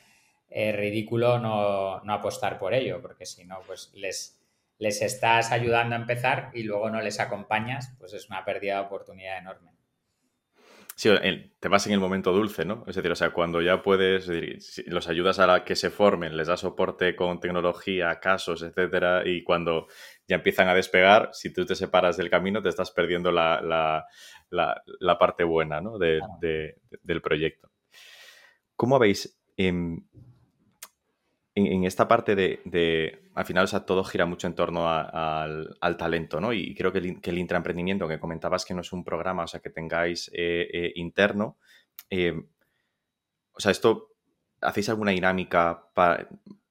[0.50, 4.40] eh, ridículo no, no, apostar por ello, porque si no, pues les,
[4.80, 8.86] les estás ayudando a empezar y luego no les acompañas, pues es una pérdida de
[8.86, 9.77] oportunidad enorme.
[10.98, 11.12] Sí,
[11.60, 12.84] te vas en el momento dulce, ¿no?
[12.88, 14.28] Es decir, o sea, cuando ya puedes,
[14.88, 19.86] los ayudas a que se formen, les das soporte con tecnología, casos, etcétera, y cuando
[20.28, 24.08] ya empiezan a despegar, si tú te separas del camino, te estás perdiendo la,
[25.20, 26.00] parte buena, ¿no?
[26.00, 27.70] del proyecto.
[28.76, 30.04] ¿Cómo habéis, em,
[31.54, 36.42] en, esta parte de, al final, o sea, todo gira mucho en torno al, talento,
[36.42, 36.54] ¿no?
[36.54, 39.70] Y creo que el, intraemprendimiento que comentabas que no es un programa, o sea, que
[39.70, 41.60] tengáis eh, eh, interno,
[42.10, 42.34] eh,
[43.52, 44.16] o sea, esto,
[44.60, 45.88] ¿hacéis alguna dinámica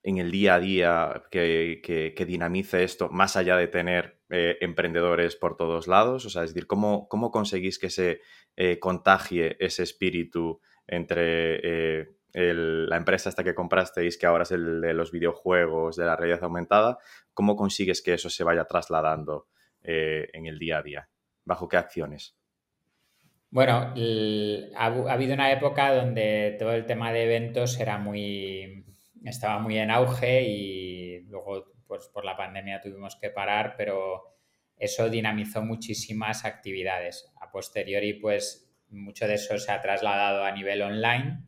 [0.03, 5.87] en el día a día que, dinamice esto, más allá de tener emprendedores por todos
[5.87, 6.27] lados?
[6.27, 8.23] O sea, es decir, ¿cómo, cómo conseguís que se
[8.81, 15.11] contagie ese espíritu entre la empresa hasta que comprasteis, que ahora es el de los
[15.11, 16.99] videojuegos, de la realidad aumentada,
[17.33, 19.49] ¿cómo consigues que eso se vaya trasladando
[19.83, 21.09] eh, en el día a día?
[21.45, 22.37] ¿Bajo qué acciones?
[23.49, 23.95] Bueno,
[24.77, 28.85] ha, habido una época donde todo el tema de eventos era muy,
[29.25, 34.35] estaba muy en auge y luego pues, por la pandemia tuvimos que parar, pero
[34.77, 37.33] eso dinamizó muchísimas actividades.
[37.41, 41.47] A posteriori, pues mucho de eso se ha trasladado a nivel online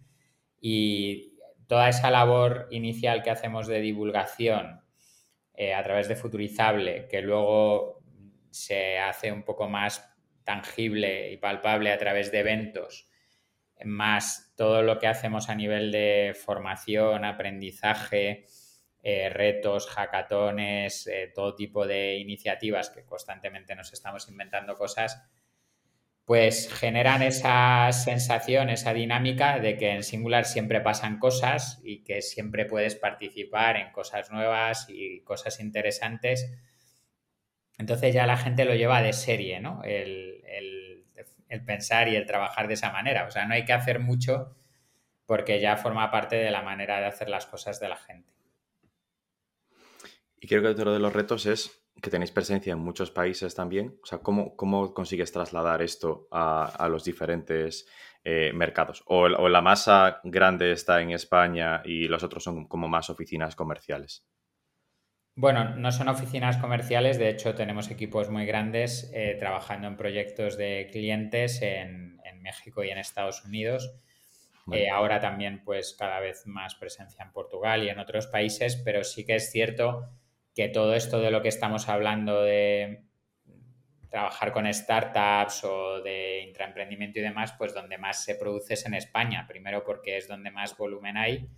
[0.61, 4.81] y toda esa labor inicial que hacemos de divulgación
[5.55, 8.03] eh, a través de Futurizable, que luego
[8.51, 10.09] se hace un poco más
[10.44, 13.09] tangible y palpable a través de eventos,
[13.85, 18.47] más todo lo que hacemos a nivel de formación, aprendizaje,
[19.03, 25.23] eh, retos, hackatones, eh, todo tipo de iniciativas que constantemente nos estamos inventando cosas,
[26.29, 32.21] pues generan esa sensación, esa dinámica de que en Singular siempre pasan cosas y que
[32.21, 36.53] siempre puedes participar en cosas nuevas y cosas interesantes.
[37.79, 39.83] Entonces ya la gente lo lleva de serie, ¿no?
[39.85, 40.45] El,
[41.49, 43.25] el pensar y el trabajar de esa manera.
[43.25, 44.55] O sea, no hay que hacer mucho
[45.25, 48.31] porque ya forma parte de la manera de hacer las cosas de la gente.
[50.38, 53.99] Y creo que otro de los retos es que tenéis presencia en muchos países también.
[54.03, 57.89] O sea, ¿cómo, cómo consigues trasladar esto a, los diferentes
[58.25, 59.03] eh, mercados?
[59.07, 64.27] O, la masa grande está en España y los otros son como más oficinas comerciales?
[65.35, 70.57] Bueno, no son oficinas comerciales, de hecho tenemos equipos muy grandes eh, trabajando en proyectos
[70.57, 73.93] de clientes en, México y en Estados Unidos.
[74.73, 79.05] Eh, ahora también pues cada vez más presencia en Portugal y en otros países, pero
[79.05, 80.09] sí que es cierto
[80.59, 83.05] que todo esto de lo que estamos hablando de
[84.11, 88.94] trabajar con startups o de intraemprendimiento y demás, pues donde más se produce es en
[88.94, 89.47] España.
[89.47, 91.49] Primero porque es donde más volumen hay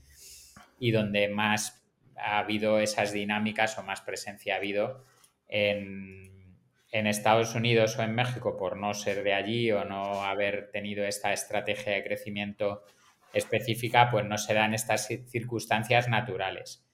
[0.78, 1.82] y donde más
[2.14, 5.06] ha habido esas dinámicas o más presencia ha habido
[5.48, 6.58] en,
[6.92, 11.06] en Estados Unidos o en México por no ser de allí o no haber tenido
[11.06, 12.84] esta estrategia de crecimiento
[13.32, 16.84] específica, pues no se dan estas circunstancias naturales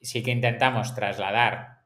[0.00, 1.82] sí que intentamos trasladar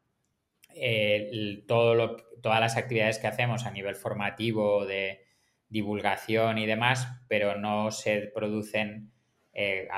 [0.75, 5.27] eh, todo todas las actividades que hacemos a nivel formativo, de
[5.69, 9.13] divulgación y demás, pero no se producen
[9.53, 9.89] eh,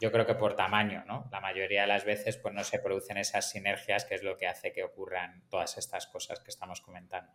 [0.00, 1.28] yo creo que por tamaño, ¿no?
[1.32, 4.46] La mayoría de las veces pues no se producen esas sinergias que es lo que
[4.46, 7.32] hace que ocurran todas estas cosas que estamos comentando.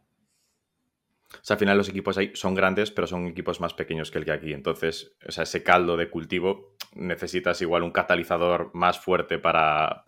[1.33, 4.19] O sea, al final los equipos ahí son grandes, pero son equipos más pequeños que
[4.19, 4.53] el que aquí.
[4.53, 10.03] Entonces, o sea, ese caldo de cultivo necesitas igual un catalizador más fuerte para,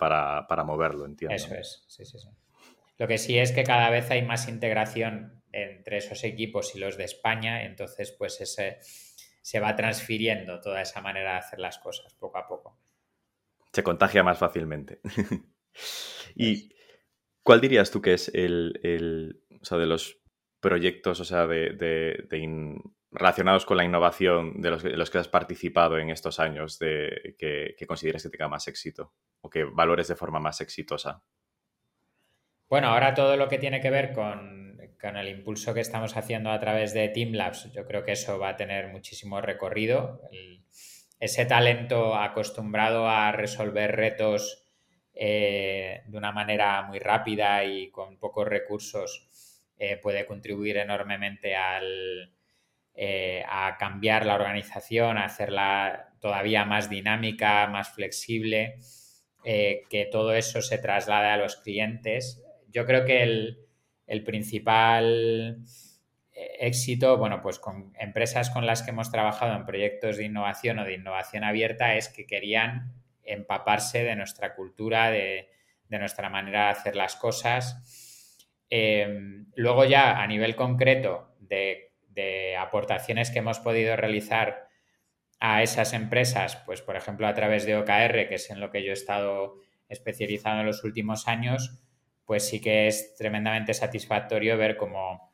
[0.64, 1.34] moverlo, entiendo.
[1.34, 2.28] Eso es, sí, sí, sí.
[2.98, 6.96] Lo que sí es que cada vez hay más integración entre esos equipos y los
[6.96, 8.78] de España, entonces pues ese,
[9.42, 12.78] se va transfiriendo toda esa manera de hacer las cosas poco a poco.
[13.72, 15.00] Se contagia más fácilmente.
[16.34, 16.70] ¿Y
[17.42, 20.18] cuál dirías tú que es el, el o sea, de los
[20.60, 22.26] proyectos, o sea, de,
[23.10, 27.86] relacionados con la innovación de los, que has participado en estos años de, que, que
[27.86, 31.22] consideres que tenga más éxito o que valores de forma más exitosa?
[32.68, 36.50] Bueno, ahora todo lo que tiene que ver con, con, el impulso que estamos haciendo
[36.50, 40.20] a través de Team Labs, yo creo que eso va a tener muchísimo recorrido.
[41.20, 44.66] ese talento acostumbrado a resolver retos
[45.14, 49.25] eh, de una manera muy rápida y con pocos recursos
[49.78, 51.54] eh, puede contribuir enormemente
[52.94, 58.78] eh, a cambiar la organización, a hacerla todavía más dinámica, más flexible,
[59.44, 62.42] eh, que todo eso se traslade a los clientes.
[62.68, 65.58] Yo creo que el, principal
[66.58, 70.84] éxito, bueno, pues con empresas con las que hemos trabajado en proyectos de innovación o
[70.84, 75.50] de innovación abierta es que querían empaparse de nuestra cultura, de,
[75.88, 78.05] de nuestra manera de hacer las cosas
[78.70, 81.82] Em, luego ya a nivel concreto de,
[82.58, 84.68] aportaciones que hemos podido realizar
[85.38, 88.82] a esas empresas, pues por ejemplo a través de OKR, que es en lo que
[88.82, 89.56] yo he estado
[89.90, 91.84] especializado en los últimos años,
[92.24, 95.30] pues sí que es tremendamente satisfactorio ver como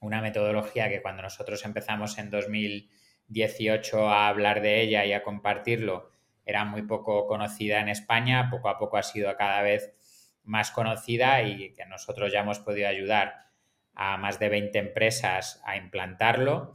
[0.00, 6.10] una metodología que cuando nosotros empezamos en 2018 a hablar de ella y a compartirlo,
[6.44, 9.94] era muy poco conocida en España, poco a poco ha sido cada vez
[10.48, 13.34] más conocida y que nosotros ya hemos podido ayudar
[13.94, 16.74] a más de 20 empresas a implantarlo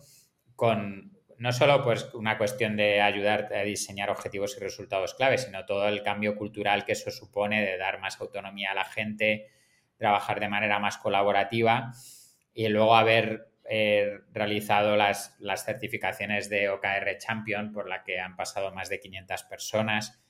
[0.56, 5.66] con no solo pues una cuestión de ayudar a diseñar objetivos y resultados clave, sino
[5.66, 9.50] todo el cambio cultural que eso supone de dar más autonomía a la gente,
[9.98, 11.92] trabajar de manera más colaborativa
[12.54, 18.36] y luego haber eh, realizado las, las certificaciones de OKR Champion por la que han
[18.36, 20.24] pasado más de 500 personas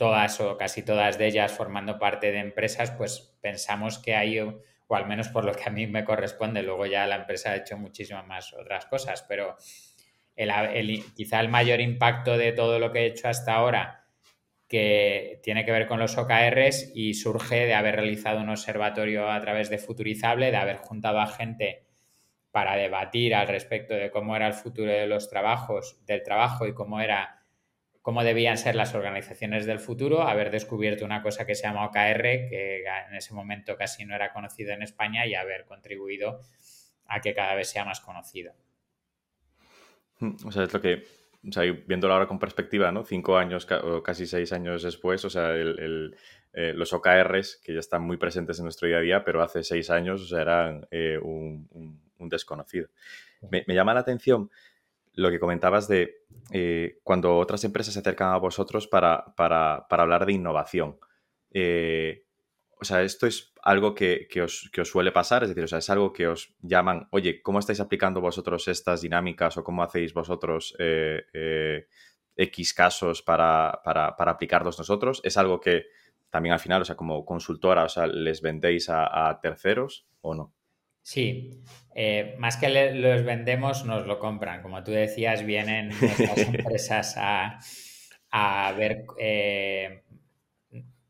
[0.00, 4.62] todas o casi todas de ellas formando parte de empresas, pues pensamos que hay, o
[4.88, 7.76] al menos por lo que a mí me corresponde, luego ya la empresa ha hecho
[7.76, 9.58] muchísimas más otras cosas, pero
[10.34, 14.06] el, quizá el mayor impacto de todo lo que he hecho hasta ahora,
[14.66, 19.38] que tiene que ver con los OKRs y surge de haber realizado un observatorio a
[19.42, 21.84] través de Futurizable, de haber juntado a gente
[22.50, 26.72] para debatir al respecto de cómo era el futuro de los trabajos, del trabajo y
[26.72, 27.39] cómo era
[28.02, 32.22] cómo debían ser las organizaciones del futuro, haber descubierto una cosa que se llama OKR,
[32.48, 36.40] que en ese momento casi no era conocido en España, y haber contribuido
[37.06, 38.54] a que cada vez sea más conocido.
[40.20, 41.04] Hmm, o sea, es lo que,
[41.46, 43.04] o sea, viéndolo ahora con perspectiva, ¿no?
[43.04, 48.02] Cinco años o casi seis años después, o sea, eh, los OKRs, que ya están
[48.02, 51.18] muy presentes en nuestro día a día, pero hace seis años, o sea, eran eh,
[51.20, 51.68] un,
[52.18, 52.88] desconocido.
[53.50, 54.50] Me, llama la atención
[55.14, 60.26] lo que comentabas de eh, cuando otras empresas se acercan a vosotros para, para, hablar
[60.26, 60.98] de innovación.
[61.52, 62.24] Eh,
[62.80, 66.12] o sea, esto es algo que, os, suele pasar, es decir, o sea, es algo
[66.12, 71.86] que os llaman, oye, ¿cómo estáis aplicando vosotros estas dinámicas o cómo hacéis vosotros eh,
[72.36, 75.20] X casos para, para, para, aplicarlos nosotros?
[75.24, 75.86] ¿Es algo que
[76.30, 80.54] también al final, o sea, como consultora, o sea, les vendéis a, terceros o no?
[81.10, 81.50] Sí,
[81.92, 84.62] eh, más que los vendemos, nos lo compran.
[84.62, 87.16] Como tú decías, vienen nuestras empresas
[88.30, 90.04] a, ver, eh,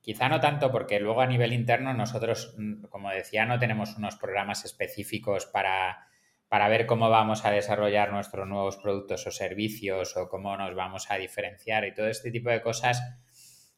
[0.01, 2.57] quizá no tanto porque luego a nivel interno nosotros,
[2.89, 6.09] como decía, no tenemos unos programas específicos para,
[6.49, 11.11] para ver cómo vamos a desarrollar nuestros nuevos productos o servicios o cómo nos vamos
[11.11, 13.03] a diferenciar y todo este tipo de cosas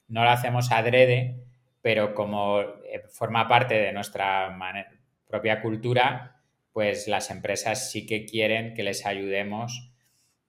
[0.07, 1.43] no lo hacemos adrede,
[1.81, 4.51] pero como eh, forma parte de nuestra
[5.33, 6.43] propia cultura,
[6.75, 9.91] pues las empresas sí que quieren que les ayudemos.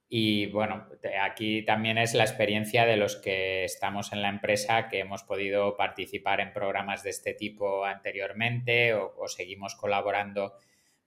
[0.09, 0.87] Y bueno,
[1.21, 5.77] aquí también es la experiencia de los que estamos en la empresa, que hemos podido
[5.77, 10.53] participar en programas de este tipo anteriormente o, seguimos colaborando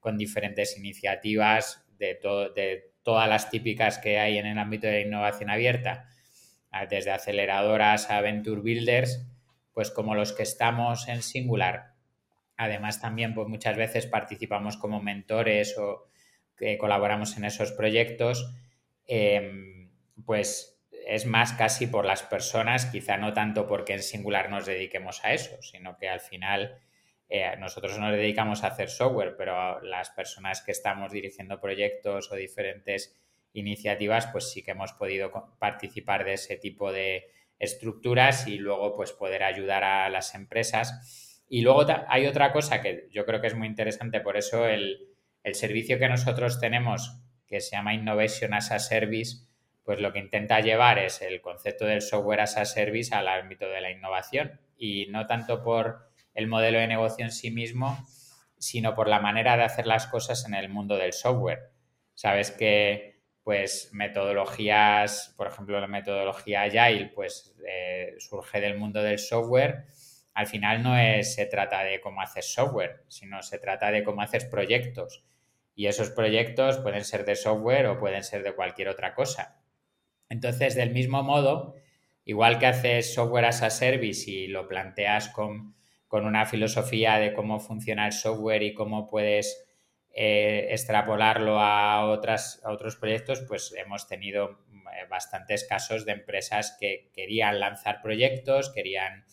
[0.00, 2.18] con diferentes iniciativas de,
[2.54, 6.08] de todas las típicas que hay en el ámbito de innovación abierta
[6.88, 9.22] desde aceleradoras a Venture Builders,
[9.72, 11.95] pues como los que estamos en Singular.
[12.56, 16.08] Además, también pues muchas veces participamos como mentores o
[16.56, 18.50] que colaboramos en esos proyectos,
[19.06, 19.90] em,
[20.24, 25.24] pues es más casi por las personas, quizá no tanto porque en Singular nos dediquemos
[25.24, 26.80] a eso, sino que al final
[27.28, 32.36] eh, nosotros nos dedicamos a hacer software, pero las personas que estamos dirigiendo proyectos o
[32.36, 33.16] diferentes
[33.52, 39.12] iniciativas, pues sí que hemos podido participar de ese tipo de estructuras y luego pues
[39.12, 41.25] poder ayudar a las empresas.
[41.48, 45.08] Y luego hay otra cosa que yo creo que es muy interesante, por eso el,
[45.52, 49.46] servicio que nosotros tenemos, que se llama Innovation as a Service,
[49.84, 53.68] pues lo que intenta llevar es el concepto del software as a service al ámbito
[53.68, 57.96] de la innovación y no tanto por el modelo de negocio en sí mismo,
[58.58, 61.70] sino por la manera de hacer las cosas en el mundo del software.
[62.14, 63.16] Sabes que
[63.46, 69.86] pues metodologías, por ejemplo, la metodología Agile, pues eh, surge del mundo del software.
[70.36, 74.20] Al final no es, se trata de cómo haces software, sino se trata de cómo
[74.20, 75.24] haces proyectos.
[75.74, 79.62] Y esos proyectos pueden ser de software o pueden ser de cualquier otra cosa.
[80.28, 81.74] Entonces, del mismo modo,
[82.26, 85.74] igual que haces software as a service y lo planteas con,
[86.06, 89.66] con una filosofía de cómo funciona el software y cómo puedes
[90.12, 96.76] eh, extrapolarlo a, otras, a otros proyectos, pues hemos tenido eh, bastantes casos de empresas
[96.78, 99.24] que querían lanzar proyectos, querían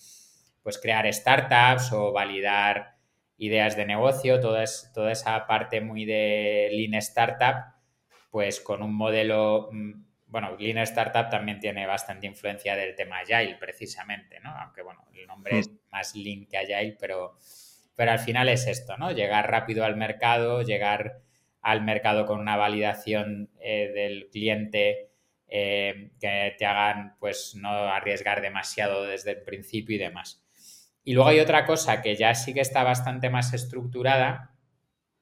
[0.63, 2.95] pues crear startups o validar
[3.37, 7.75] ideas de negocio, toda, toda esa parte muy de Lean Startup,
[8.31, 13.57] pues con un modelo, mm, bueno, Lean Startup también tiene bastante influencia del tema Agile,
[13.59, 14.49] precisamente, ¿no?
[14.57, 17.37] Aunque, bueno, el nombre es más Lean que Agile, pero
[17.95, 19.11] pero al final es esto, ¿no?
[19.11, 21.21] Llegar rápido al mercado, llegar
[21.61, 25.11] al mercado con una validación eh, del cliente
[25.47, 30.42] eh, que te hagan pues no arriesgar demasiado desde el principio y demás.
[31.03, 34.55] Y luego hay otra cosa que ya sí que está bastante más estructurada,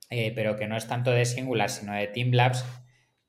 [0.09, 2.65] eh, pero que no es tanto de Singular, sino de Team Labs,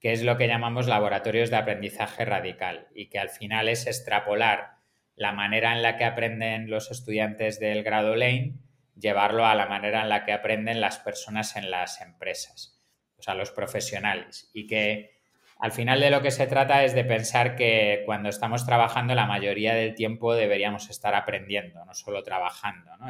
[0.00, 4.72] que es lo que llamamos laboratorios de aprendizaje radical y que al final es extrapolar
[5.14, 8.57] la manera en la que aprenden los estudiantes del grado Lane
[8.98, 12.82] llevarlo a la manera en la que aprenden las personas en las empresas,
[13.16, 14.50] o sea, los profesionales.
[14.53, 15.21] Y que
[15.62, 19.26] al final de lo que se trata es de pensar que cuando estamos trabajando la
[19.26, 22.96] mayoría del tiempo deberíamos estar aprendiendo, no solo trabajando.
[22.96, 23.06] ¿no?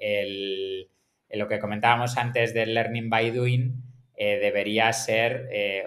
[0.00, 0.90] El,
[1.30, 3.84] lo que comentábamos antes del learning by doing
[4.16, 5.84] eh, debería ser eh,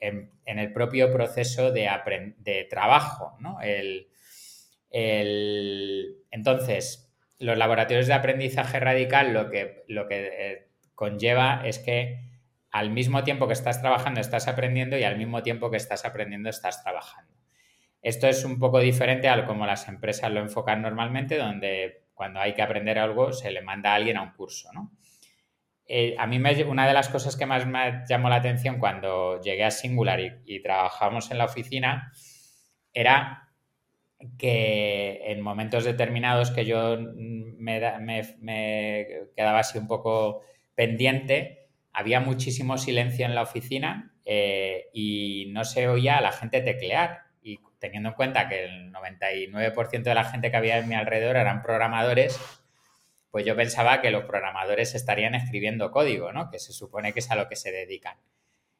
[0.00, 1.88] en, el propio proceso de,
[2.38, 3.60] de trabajo, ¿no?
[3.60, 4.08] El,
[6.32, 10.66] entonces, los laboratorios de aprendizaje radical lo que, lo que eh,
[10.96, 12.29] conlleva es que
[12.70, 16.48] al mismo tiempo que estás trabajando estás aprendiendo y al mismo tiempo que estás aprendiendo
[16.48, 17.32] estás trabajando.
[18.02, 22.54] Esto es un poco diferente a como las empresas lo enfocan normalmente, donde cuando hay
[22.54, 24.70] que aprender algo se le manda a alguien a un curso.
[25.86, 29.40] Eh, a mí me, una de las cosas que más me llamó la atención cuando
[29.40, 32.12] llegué a Singular y, y trabajamos en la oficina
[32.92, 33.50] era
[34.38, 37.80] que en momentos determinados que yo me,
[39.36, 40.42] quedaba así un poco
[40.74, 41.59] pendiente,
[41.92, 47.22] había muchísimo silencio en la oficina eh, y no se oía a la gente teclear.
[47.42, 51.36] Y teniendo en cuenta que el 99% de la gente que había en mi alrededor
[51.36, 52.38] eran programadores,
[53.30, 56.50] pues yo pensaba que los programadores estarían escribiendo código, ¿no?
[56.50, 58.16] Que se supone que es a lo que se dedican.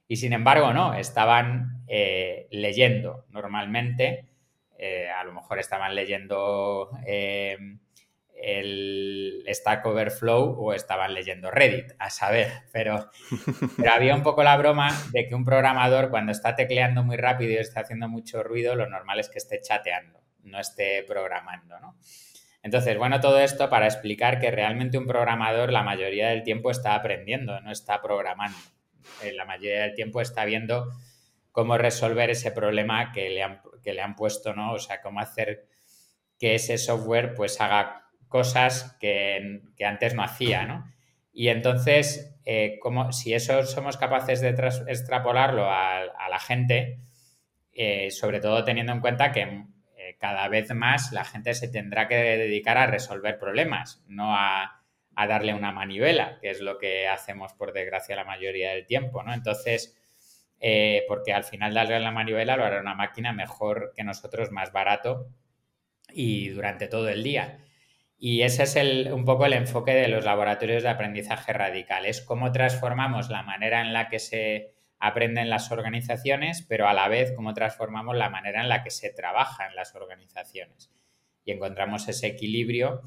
[0.07, 4.27] Y sin embargo, no, estaban eh, leyendo normalmente,
[4.77, 6.91] eh, a lo mejor estaban leyendo
[8.43, 13.11] el Stack Overflow o estaban leyendo Reddit, a saber, pero,
[13.91, 17.57] había un poco la broma de que un programador cuando está tecleando muy rápido y
[17.57, 21.97] está haciendo mucho ruido, lo normal es que esté chateando, no esté programando, ¿no?
[22.63, 26.95] Entonces, bueno, todo esto para explicar que realmente un programador la mayoría del tiempo está
[26.95, 28.59] aprendiendo, no está programando.
[29.23, 30.91] Eh, la mayoría del tiempo está viendo
[31.53, 34.73] cómo resolver ese problema que le han, que le han puesto, ¿no?
[34.75, 35.67] O sea, cómo hacer
[36.39, 40.91] que ese software pues haga cosas que, antes no hacía, ¿no?
[41.33, 47.01] Y entonces, eh, como, si eso somos capaces de extrapolarlo a, la gente,
[47.73, 49.67] eh, sobre todo teniendo en cuenta que
[50.21, 54.77] cada vez más la gente se tendrá que dedicar a resolver problemas, no a,
[55.29, 59.35] darle una manivela, que es lo que hacemos por desgracia la mayoría del tiempo, ¿no?
[59.35, 59.95] Entonces,
[60.61, 64.73] eh, porque al final darle la manivela lo hará una máquina mejor que nosotros, más
[64.73, 65.29] barato
[66.11, 67.59] y durante todo el día.
[68.23, 72.21] Y ese es el, un poco el enfoque de los laboratorios de aprendizaje radical, es
[72.21, 77.33] cómo transformamos la manera en la que se aprenden las organizaciones, pero a la vez
[77.35, 80.93] cómo transformamos la manera en la que se trabaja en las organizaciones.
[81.47, 83.01] Y encontramos ese equilibrio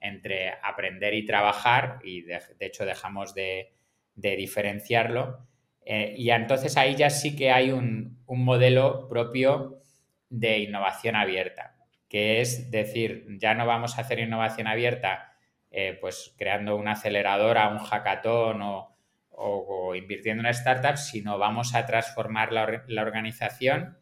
[0.00, 3.72] entre aprender y trabajar, y de, hecho dejamos de,
[4.14, 5.48] diferenciarlo.
[5.86, 9.80] Eh, y entonces ahí ya sí que hay un, modelo propio
[10.28, 11.77] de innovación abierta,
[12.08, 15.28] que es decir, ya no vamos a hacer innovación abierta
[15.70, 18.96] eh, pues creando una aceleradora, un hackathon o,
[19.30, 23.98] o, invirtiendo en startups, sino vamos a transformar la, organización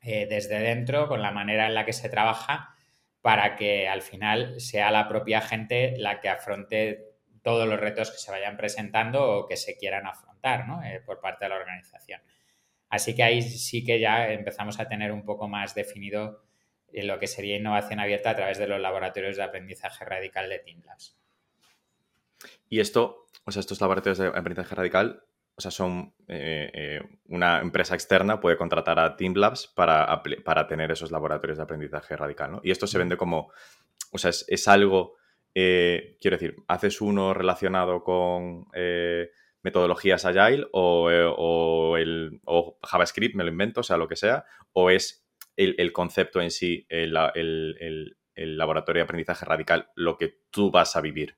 [0.00, 2.74] eh, desde dentro con la manera en la que se trabaja
[3.20, 7.04] para que al final sea la propia gente la que afronte
[7.42, 11.44] todos los retos que se vayan presentando o que se quieran afrontar eh, por parte
[11.44, 12.22] de la organización.
[12.88, 16.42] Así que ahí sí que ya empezamos a tener un poco más definido
[16.92, 20.58] eh, lo que sería innovación abierta a través de los laboratorios de aprendizaje radical de
[20.58, 21.16] Teamlabs.
[22.68, 25.24] Y esto, o sea, estos laboratorios de aprendizaje radical,
[25.56, 30.90] o sea, son eh, eh, una empresa externa puede contratar a Teamlabs para, para tener
[30.90, 32.60] esos laboratorios de aprendizaje radical, ¿no?
[32.62, 33.52] Y esto se vende como,
[34.10, 35.16] o sea, es, algo,
[35.54, 38.68] eh, quiero decir, haces uno relacionado con
[39.62, 42.40] metodologías Agile o, el,
[42.82, 45.26] JavaScript, me lo invento, o sea, lo que sea, o es
[45.56, 47.16] el, concepto en sí, el,
[48.34, 51.36] el laboratorio de aprendizaje radical, lo que tú vas a vivir.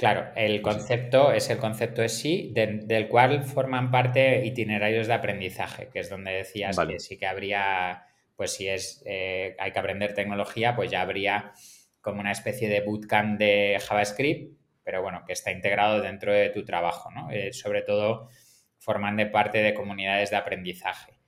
[0.00, 5.90] Claro, el concepto es el concepto en sí, del cual forman parte itinerarios de aprendizaje,
[5.92, 10.14] que es donde decías que sí que habría, pues si es eh, hay que aprender
[10.14, 11.52] tecnología, pues ya habría
[12.00, 16.64] como una especie de bootcamp de JavaScript, pero bueno, que está integrado dentro de tu
[16.64, 17.30] trabajo, ¿no?
[17.30, 18.30] Eh, sobre todo
[18.78, 21.20] forman de parte de comunidades de aprendizaje.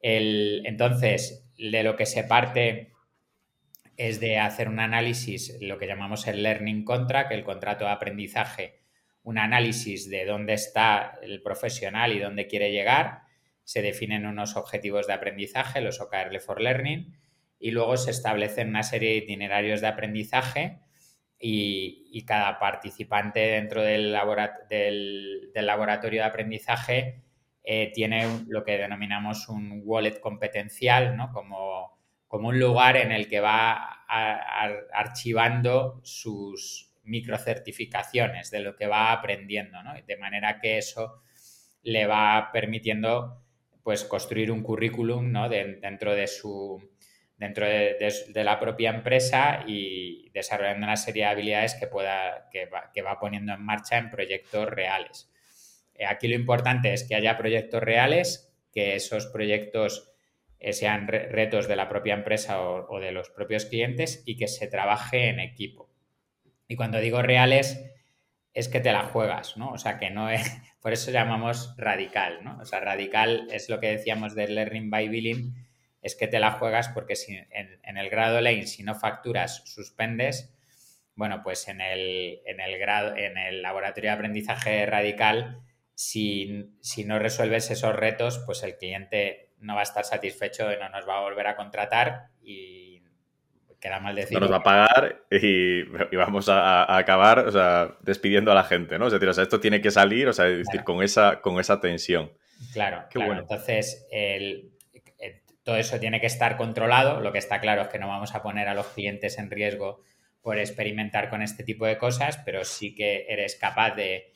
[0.00, 2.94] El, entonces, de lo que se parte
[3.96, 8.80] es de hacer un análisis, lo que llamamos el learning contract, el contrato de aprendizaje,
[9.22, 13.22] un análisis de dónde está el profesional y dónde quiere llegar,
[13.62, 17.16] se definen unos objetivos de aprendizaje, los OKR for Learning,
[17.58, 20.80] y luego se establecen una serie de itinerarios de aprendizaje
[21.38, 27.23] y, cada participante dentro del, laboratorio de aprendizaje
[27.64, 31.32] eh, tiene lo que denominamos un wallet competencial, ¿no?
[31.32, 31.94] Como
[32.34, 34.04] como un lugar en el que va
[34.92, 39.94] archivando sus microcertificaciones de lo que va aprendiendo, ¿no?
[40.04, 41.22] De manera que eso
[41.84, 43.44] le va permitiendo
[43.84, 45.48] pues construir un currículum ¿no?
[45.48, 46.82] dentro de su
[47.36, 52.90] dentro de, la propia empresa y desarrollando una serie de habilidades que pueda que va,
[52.92, 55.30] que va poniendo en marcha en proyectos reales.
[55.94, 60.12] Eh, aquí lo importante es que haya proyectos reales, que esos proyectos
[60.58, 64.66] eh, sean retos de la propia empresa o, de los propios clientes y que se
[64.66, 65.90] trabaje en equipo.
[66.66, 67.84] Y cuando digo reales,
[68.54, 69.70] es que te la juegas, ¿no?
[69.70, 72.58] O sea, que no es, por eso llamamos radical, ¿no?
[72.60, 75.54] O sea, radical es lo que decíamos del learning by billing,
[76.00, 80.54] es que te la juegas porque si en, el grado lane, si no facturas, suspendes,
[81.14, 85.62] bueno, pues en el, en el grado, en el laboratorio de aprendizaje radical,
[85.94, 90.76] si, si no resuelves esos retos, pues el cliente no va a estar satisfecho y
[90.76, 93.02] no nos va a volver a contratar y
[93.80, 94.34] queda mal decir.
[94.34, 95.82] No nos va a pagar y,
[96.16, 99.06] vamos a, acabar o sea, despidiendo a la gente, ¿no?
[99.06, 101.80] Es decir, o sea, esto tiene que salir, o sea, decir, con, esa, con esa
[101.80, 102.32] tensión.
[102.72, 103.40] Claro, Qué Bueno.
[103.42, 104.06] Entonces,
[105.62, 107.20] todo eso tiene que estar controlado.
[107.20, 110.02] Lo que está claro es que no vamos a poner a los clientes en riesgo
[110.42, 114.33] por experimentar con este tipo de cosas, pero sí que eres capaz de,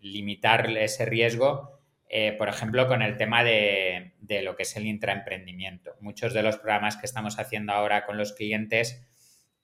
[0.00, 5.94] limitar ese riesgo, eh, por ejemplo, con el tema de, lo que es el intraemprendimiento.
[6.00, 9.02] Muchos de los programas que estamos haciendo ahora con los clientes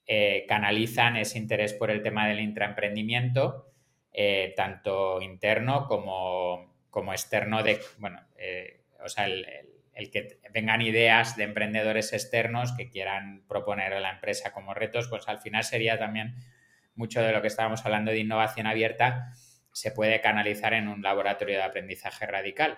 [0.07, 3.71] eh, canalizan ese interés por el tema del intraemprendimiento,
[4.11, 8.21] eh, tanto interno como, como, externo de, bueno,
[9.03, 9.45] o sea, el
[9.99, 15.09] el que vengan ideas de emprendedores externos que quieran proponer a la empresa como retos,
[15.09, 16.35] pues al final sería también
[16.99, 19.31] mucho de lo que estábamos hablando de innovación abierta,
[19.71, 22.77] se puede canalizar en un laboratorio de aprendizaje radical.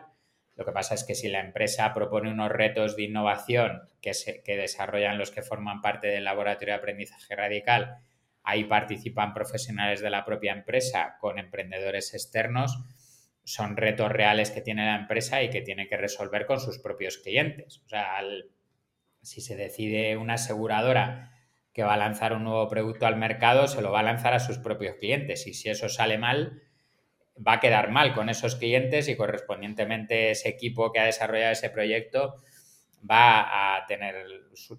[0.55, 4.43] Lo que pasa es que si la empresa propone unos retos de innovación que, se,
[4.43, 7.97] que desarrollan los que forman parte del laboratorio de aprendizaje radical,
[8.43, 12.78] ahí participan profesionales de la propia empresa con emprendedores externos,
[13.43, 17.17] son retos reales que tiene la empresa y que tiene que resolver con sus propios
[17.17, 17.82] clientes.
[17.86, 18.22] O sea,
[19.24, 21.30] si se decide una aseguradora
[21.74, 24.39] que va a lanzar un nuevo producto al mercado, se lo va a lanzar a
[24.39, 25.47] sus propios clientes.
[25.47, 26.61] Y si eso sale mal,
[27.36, 31.69] va a quedar mal con esos clientes y correspondientemente ese equipo que ha desarrollado ese
[31.69, 32.36] proyecto
[33.09, 34.28] va a tener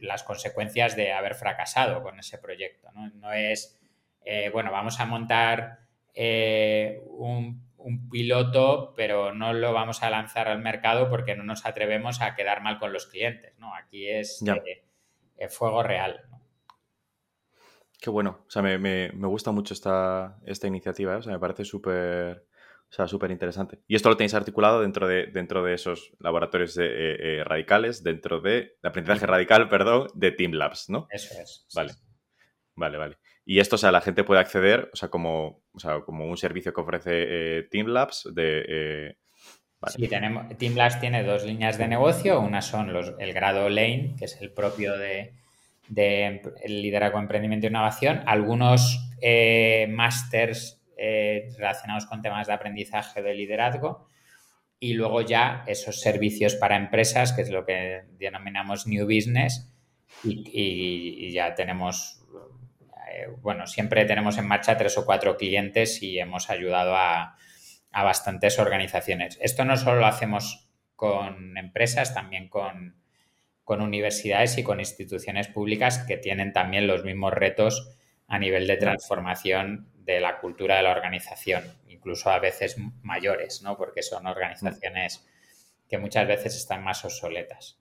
[0.01, 2.89] las consecuencias de haber fracasado con ese proyecto.
[2.93, 3.81] No, es,
[4.25, 5.79] eh, bueno, vamos a montar
[6.15, 11.67] eh, un un piloto, pero no lo vamos a lanzar al mercado porque no nos
[11.67, 13.55] atrevemos a quedar mal con los clientes.
[13.59, 13.75] ¿no?
[13.75, 14.43] Aquí es
[15.37, 16.23] eh, fuego real.
[18.03, 18.45] Qué bueno.
[18.49, 21.15] O sea, me, gusta mucho esta, esta iniciativa.
[21.15, 21.19] ¿eh?
[21.19, 22.45] O sea, me parece súper
[22.91, 23.79] o sea, súper interesante.
[23.87, 28.77] Y esto lo tenéis articulado dentro de, dentro de esos laboratorios eh, radicales, dentro de,
[28.83, 31.07] de aprendizaje radical, perdón, de Team Labs, ¿no?
[31.11, 31.65] Eso es.
[31.75, 31.93] Vale.
[32.75, 33.19] Vale, vale.
[33.45, 35.63] Y esto, o sea, la gente puede acceder, o sea, como,
[36.05, 38.65] como un servicio que ofrece eh, Teamlabs de...
[38.69, 39.17] Eh,
[39.87, 42.41] sí, tenemos, Teamlabs tiene dos líneas de negocio.
[42.41, 45.35] Una son los, el grado Lane, que es el propio de,
[45.89, 48.23] de liderazgo, emprendimiento e innovación.
[48.27, 50.79] Algunos eh, másters
[51.59, 54.07] relacionados con temas de aprendizaje de liderazgo.
[54.79, 59.69] Y luego ya esos servicios para empresas, que es lo que denominamos New Business.
[60.23, 62.23] y ya tenemos
[63.13, 67.37] eh, bueno, siempre tenemos en marcha tres o cuatro clientes y hemos ayudado a,
[67.93, 69.39] bastantes organizaciones.
[69.43, 73.02] Esto no solo lo hacemos con empresas, también con,
[73.81, 77.97] universidades y con instituciones públicas que tienen también los mismos retos
[78.29, 83.77] a nivel de transformación de la cultura de la organización, incluso a veces mayores, ¿no?
[83.77, 85.27] Porque son organizaciones
[85.89, 87.79] que muchas veces están más obsoletas.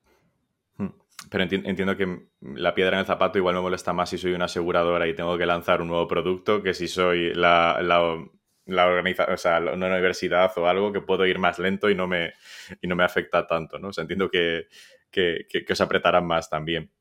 [1.29, 4.45] Pero entiendo que la piedra en el zapato igual me molesta más si soy una
[4.45, 9.37] aseguradora y tengo que lanzar un nuevo producto que si soy la, la, organización, o
[9.37, 12.33] sea, una universidad o algo que puedo ir más lento y no me,
[12.81, 13.89] y no me afecta tanto, ¿no?
[13.89, 14.67] O sea, entiendo que,
[15.11, 16.91] que, que, os apretarán más también.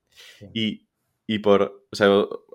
[0.53, 0.89] Y,
[1.27, 2.09] y, por, o sea,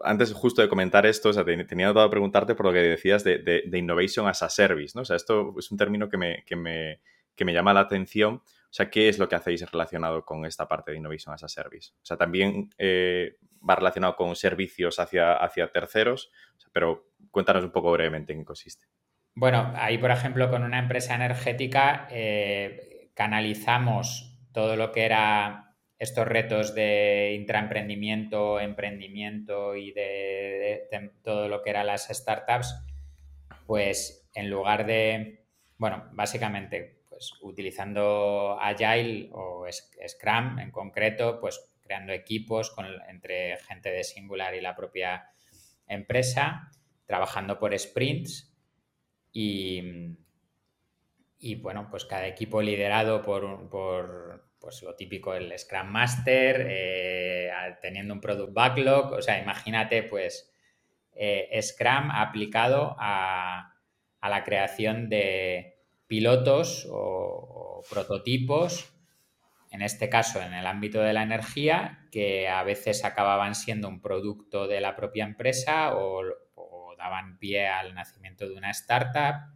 [0.03, 3.39] antes justo de comentar esto, o sea, tenía notado preguntarte por lo que decías de,
[3.39, 5.01] de, de, innovation as a service, ¿no?
[5.01, 7.01] O sea, esto es un término que me, que me,
[7.35, 8.41] que me llama la atención
[8.75, 11.47] o sea, ¿qué es lo que hacéis relacionado con esta parte de Innovation as a
[11.47, 11.93] Service?
[11.93, 13.37] O sea, también eh,
[13.67, 16.29] va relacionado con servicios hacia, hacia terceros,
[16.73, 18.87] pero cuéntanos un poco brevemente en qué consiste.
[19.33, 26.25] Bueno, ahí, por ejemplo, con una empresa energética eh, canalizamos todo lo que era estos
[26.25, 30.87] retos de intraemprendimiento, emprendimiento y de,
[31.21, 32.73] todo lo que eran las startups,
[33.67, 35.45] pues en lugar de,
[35.77, 39.65] bueno, básicamente pues utilizando Agile o
[40.07, 42.73] Scrum en concreto, pues creando equipos
[43.09, 45.29] entre gente de Singular y la propia
[45.85, 46.71] empresa,
[47.05, 48.53] trabajando por sprints
[49.33, 50.17] y,
[51.37, 57.51] y bueno, pues cada equipo liderado por, por pues lo típico, el Scrum Master, eh,
[57.81, 60.51] teniendo un Product Backlog, o sea, imagínate pues
[61.13, 63.73] eh, Scrum aplicado a,
[64.21, 65.75] a la creación de,
[66.07, 68.93] pilotos o, prototipos,
[69.69, 74.01] en este caso en el ámbito de la energía, que a veces acababan siendo un
[74.01, 76.23] producto de la propia empresa o,
[76.97, 79.53] daban pie al nacimiento de una startup.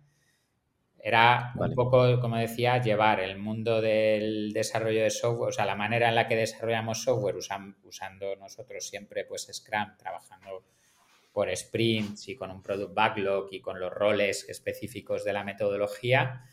[1.01, 5.75] Era un poco, como decía, llevar el mundo del desarrollo de software, o sea, la
[5.75, 10.65] manera en la que desarrollamos software usando nosotros siempre pues Scrum, trabajando
[11.31, 16.43] por sprints y con un product backlog y con los roles específicos de la metodología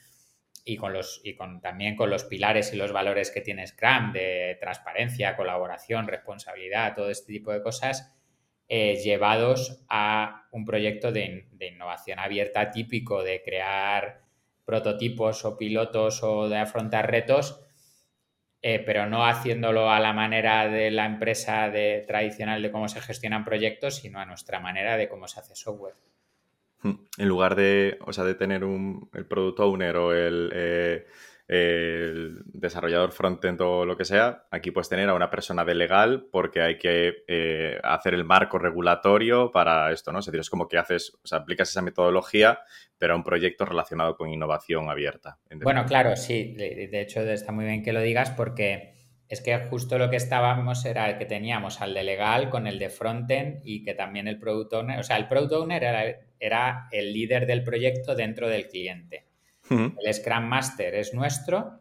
[0.64, 4.12] y con los y con también con los pilares y los valores que tiene Scrum
[4.12, 8.12] de transparencia, colaboración, responsabilidad, todo este tipo de cosas
[8.68, 14.25] eh, llevados a un proyecto de, innovación abierta típico de crear
[14.66, 17.62] prototipos o pilotos o de afrontar retos
[18.68, 23.00] eh, pero no haciéndolo a la manera de la empresa de, tradicional de cómo se
[23.00, 25.94] gestionan proyectos, sino a nuestra manera de cómo se hace software.
[26.82, 26.94] Hmm.
[27.16, 31.06] En lugar de, o sea, de tener un, el producto owner o el, eh,
[31.48, 36.26] el desarrollador frontend o lo que sea, aquí puedes tener a una persona de legal
[36.32, 40.18] porque hay que eh, hacer el marco regulatorio para esto, ¿no?
[40.18, 42.58] Es decir, es como que haces, o sea, aplicas esa metodología,
[42.98, 45.38] pero a un proyecto relacionado con innovación abierta.
[45.62, 46.54] Bueno, claro, sí.
[46.56, 48.96] De hecho, está muy bien que lo digas porque
[49.28, 52.90] es que justo lo que estábamos era que teníamos al de legal con el de
[52.90, 56.04] frontend y que también el product owner, o sea, el product owner era,
[56.38, 59.26] era el líder del proyecto dentro del cliente.
[59.70, 61.80] El Scrum Master es nuestro,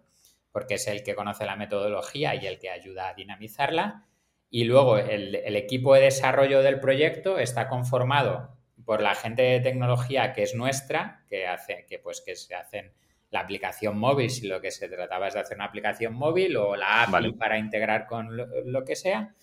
[0.51, 4.05] porque es el que conoce la metodología y el que ayuda a dinamizarla.
[4.49, 8.55] Y luego el, equipo de desarrollo del proyecto está conformado
[8.85, 12.93] por la gente de tecnología que es nuestra, que hace, que pues que se hacen
[13.31, 16.77] la aplicación móvil, si lo que se trataba es de hacer una aplicación móvil o
[16.77, 19.35] la API para integrar con lo, que sea,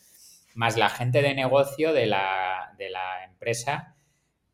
[0.55, 3.97] más la gente de negocio de la, de la empresa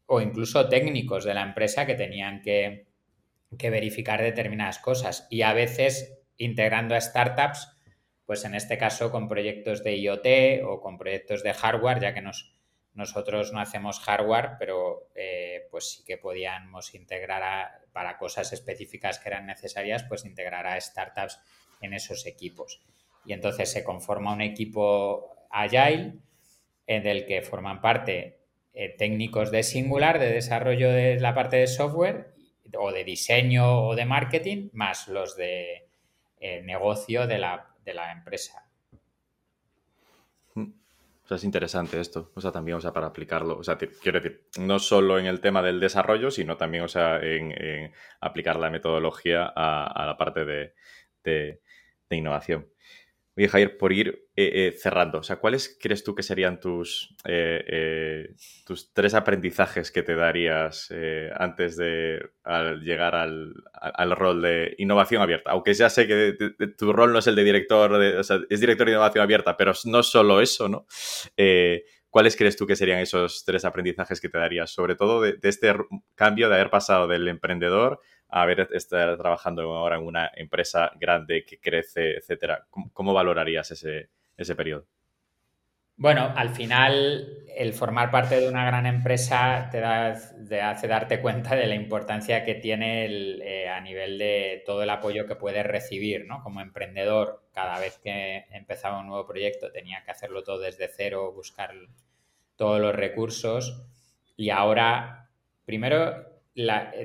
[0.07, 2.88] o incluso técnicos de la empresa que tenían que,
[3.57, 7.69] que verificar determinadas cosas y a veces integrando a startups,
[8.27, 12.21] pues en este caso con proyectos de IoT o con proyectos de hardware, ya que
[12.21, 12.53] nos,
[12.93, 19.29] nosotros no hacemos hardware, pero eh, pues sí que podíamos integrar para cosas específicas que
[19.29, 21.41] eran necesarias, pues integrar a startups
[21.81, 22.83] en esos equipos.
[23.25, 26.15] Y entonces se conforma un equipo agile
[26.87, 28.41] en el que forman parte
[28.73, 32.33] eh, técnicos de Singular, de desarrollo de la parte de software,
[32.77, 35.89] o de diseño o de marketing, más los de
[36.41, 37.75] eh, negocio de la,
[38.13, 38.65] empresa.
[40.55, 40.71] Mm.
[41.25, 44.21] O sea, es interesante esto, o sea, también, o sea, para aplicarlo, o sea, quiero
[44.21, 48.71] decir, no solo en el tema del desarrollo, sino también, o sea, en, aplicar la
[48.71, 51.61] metodología a, la parte de
[52.11, 52.69] innovación.
[53.39, 57.15] Oye, Javier, por ir eh, eh, cerrando, o sea, ¿cuáles crees tú que serían tus,
[57.25, 58.35] eh,
[58.67, 60.93] tus tres aprendizajes que te darías
[61.37, 62.19] antes de
[62.83, 63.55] llegar al,
[64.17, 65.53] rol de innovación abierta?
[65.53, 66.35] Aunque ya sé que
[66.77, 69.73] tu rol no es el de director, o sea, es director de innovación abierta, pero
[69.85, 70.87] no solo eso, ¿no?
[72.11, 74.71] ¿Cuáles crees tú que serían esos tres aprendizajes que te darías?
[74.71, 75.73] Sobre todo de, este
[76.17, 81.45] cambio de haber pasado del emprendedor a haber estar trabajando ahora en una empresa grande
[81.45, 82.67] que crece, etcétera.
[82.71, 84.87] ¿Cómo, valorarías ese, ese periodo?
[86.01, 91.67] Bueno, al final el formar parte de una gran empresa te, hace darte cuenta de
[91.67, 96.41] la importancia que tiene eh, a nivel de todo el apoyo que puedes recibir, ¿no?
[96.45, 101.33] Como emprendedor, cada vez que empezaba un nuevo proyecto tenía que hacerlo todo desde cero,
[101.33, 101.75] buscar
[102.55, 103.83] todos los recursos
[104.37, 105.29] y ahora,
[105.65, 106.38] primero,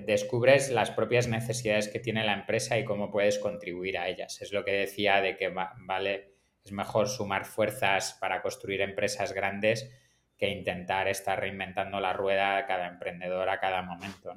[0.06, 4.42] descubres las propias necesidades que tiene la empresa y cómo puedes contribuir a ellas.
[4.42, 6.34] Es lo que decía de que vale
[6.64, 9.92] es mejor sumar fuerzas para construir empresas grandes
[10.38, 14.34] que intentar estar reinventando la rueda cada emprendedor a cada momento.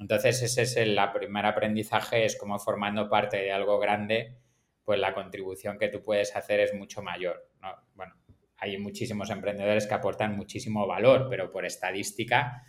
[0.00, 4.36] Entonces ese es el primer aprendizaje, es como formando parte de algo grande,
[4.82, 7.48] pues la contribución que tú puedes hacer es mucho mayor,
[7.94, 8.14] Bueno,
[8.56, 12.64] hay muchísimos emprendedores que aportan muchísimo valor, pero por estadística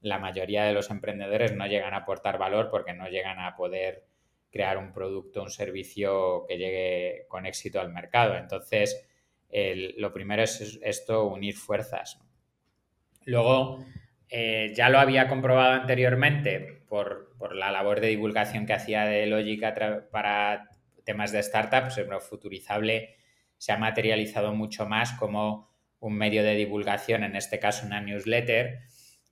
[0.00, 4.04] la mayoría de los emprendedores no llegan a aportar valor porque no llegan a poder
[4.50, 8.36] crear un producto, un servicio que llegue con éxito al mercado.
[8.36, 9.06] Entonces,
[9.96, 12.20] lo primero es esto, unir fuerzas.
[13.24, 13.84] Luego,
[14.28, 19.60] eh, ya lo había comprobado anteriormente por, la labor de divulgación que hacía de Logic
[20.10, 20.68] para
[21.04, 23.16] temas de startups, pero Futurizable
[23.56, 25.70] se ha materializado mucho más como
[26.00, 28.80] un medio de divulgación, en este caso una newsletter,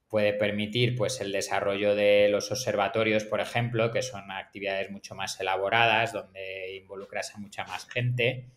[0.09, 5.39] puede permitir pues, el desarrollo de los observatorios, por ejemplo, que son actividades mucho más
[5.41, 8.51] elaboradas, donde involucras a mucha más gente.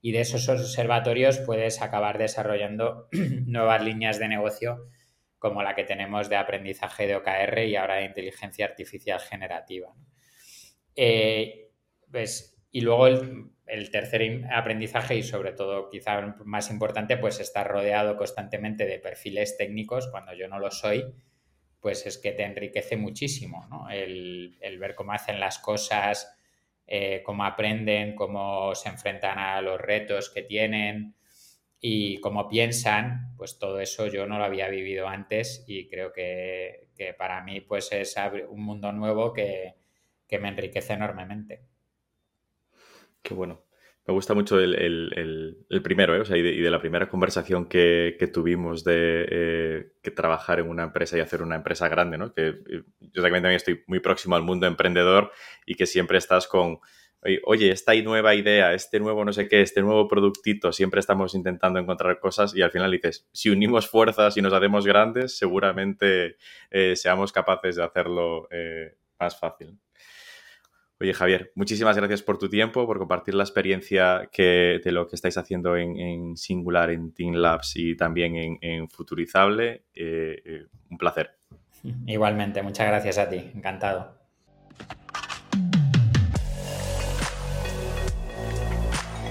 [0.00, 3.08] Y de esos observatorios puedes acabar desarrollando
[3.46, 4.88] nuevas líneas de negocio
[5.38, 9.94] como la que tenemos de aprendizaje de OKR y ahora de inteligencia artificial generativa.
[10.96, 11.70] Eh,
[12.10, 17.66] pues, y luego el, el tercer aprendizaje y sobre todo quizá más importante, pues estar
[17.66, 21.02] rodeado constantemente de perfiles técnicos cuando yo no lo soy,
[21.80, 23.88] pues es que te enriquece muchísimo, ¿no?
[23.88, 26.36] El, ver cómo hacen las cosas,
[26.86, 31.14] eh, cómo aprenden, cómo se enfrentan a los retos que tienen
[31.80, 36.90] y cómo piensan, pues todo eso yo no lo había vivido antes y creo que,
[37.16, 38.16] para mí pues es
[38.50, 39.74] un mundo nuevo que
[40.38, 41.62] me enriquece enormemente.
[43.26, 43.60] Qué bueno.
[44.06, 46.20] Me gusta mucho el, primero, ¿eh?
[46.20, 50.84] o sea, y de, la primera conversación que, tuvimos de eh, que trabajar en una
[50.84, 52.32] empresa y hacer una empresa grande, ¿no?
[52.32, 55.32] Que eh, yo también estoy muy próximo al mundo emprendedor
[55.66, 56.78] y que siempre estás con
[57.42, 61.80] oye, esta nueva idea, este nuevo no sé qué, este nuevo productito, siempre estamos intentando
[61.80, 66.36] encontrar cosas y al final dices, si unimos fuerzas y nos hacemos grandes, seguramente
[66.70, 68.48] eh, seamos capaces de hacerlo
[69.18, 69.80] más fácil.
[70.98, 75.16] Oye, Javier, muchísimas gracias por tu tiempo, por compartir la experiencia que, de lo que
[75.16, 79.84] estáis haciendo en, Singular, en Team Labs y también en, Futurizable.
[79.94, 81.36] Eh, un placer.
[82.06, 84.16] Igualmente, muchas gracias a ti, encantado.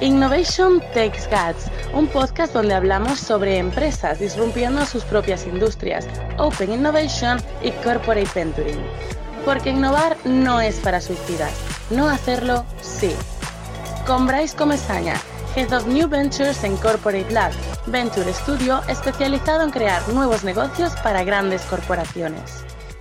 [0.01, 6.07] Innovation Takes Guts, un podcast donde hablamos sobre empresas disrumpiendo sus propias industrias,
[6.37, 9.24] Open Innovation y Corporate Venturing.
[9.45, 11.53] Porque innovar no es para suicidas,
[11.91, 13.15] no hacerlo sí.
[14.07, 15.15] Con Bryce Comesaña,
[15.55, 17.51] Head of New Ventures en Corporate Lab,
[17.85, 22.65] Venture Studio especializado en crear nuevos negocios para grandes corporaciones.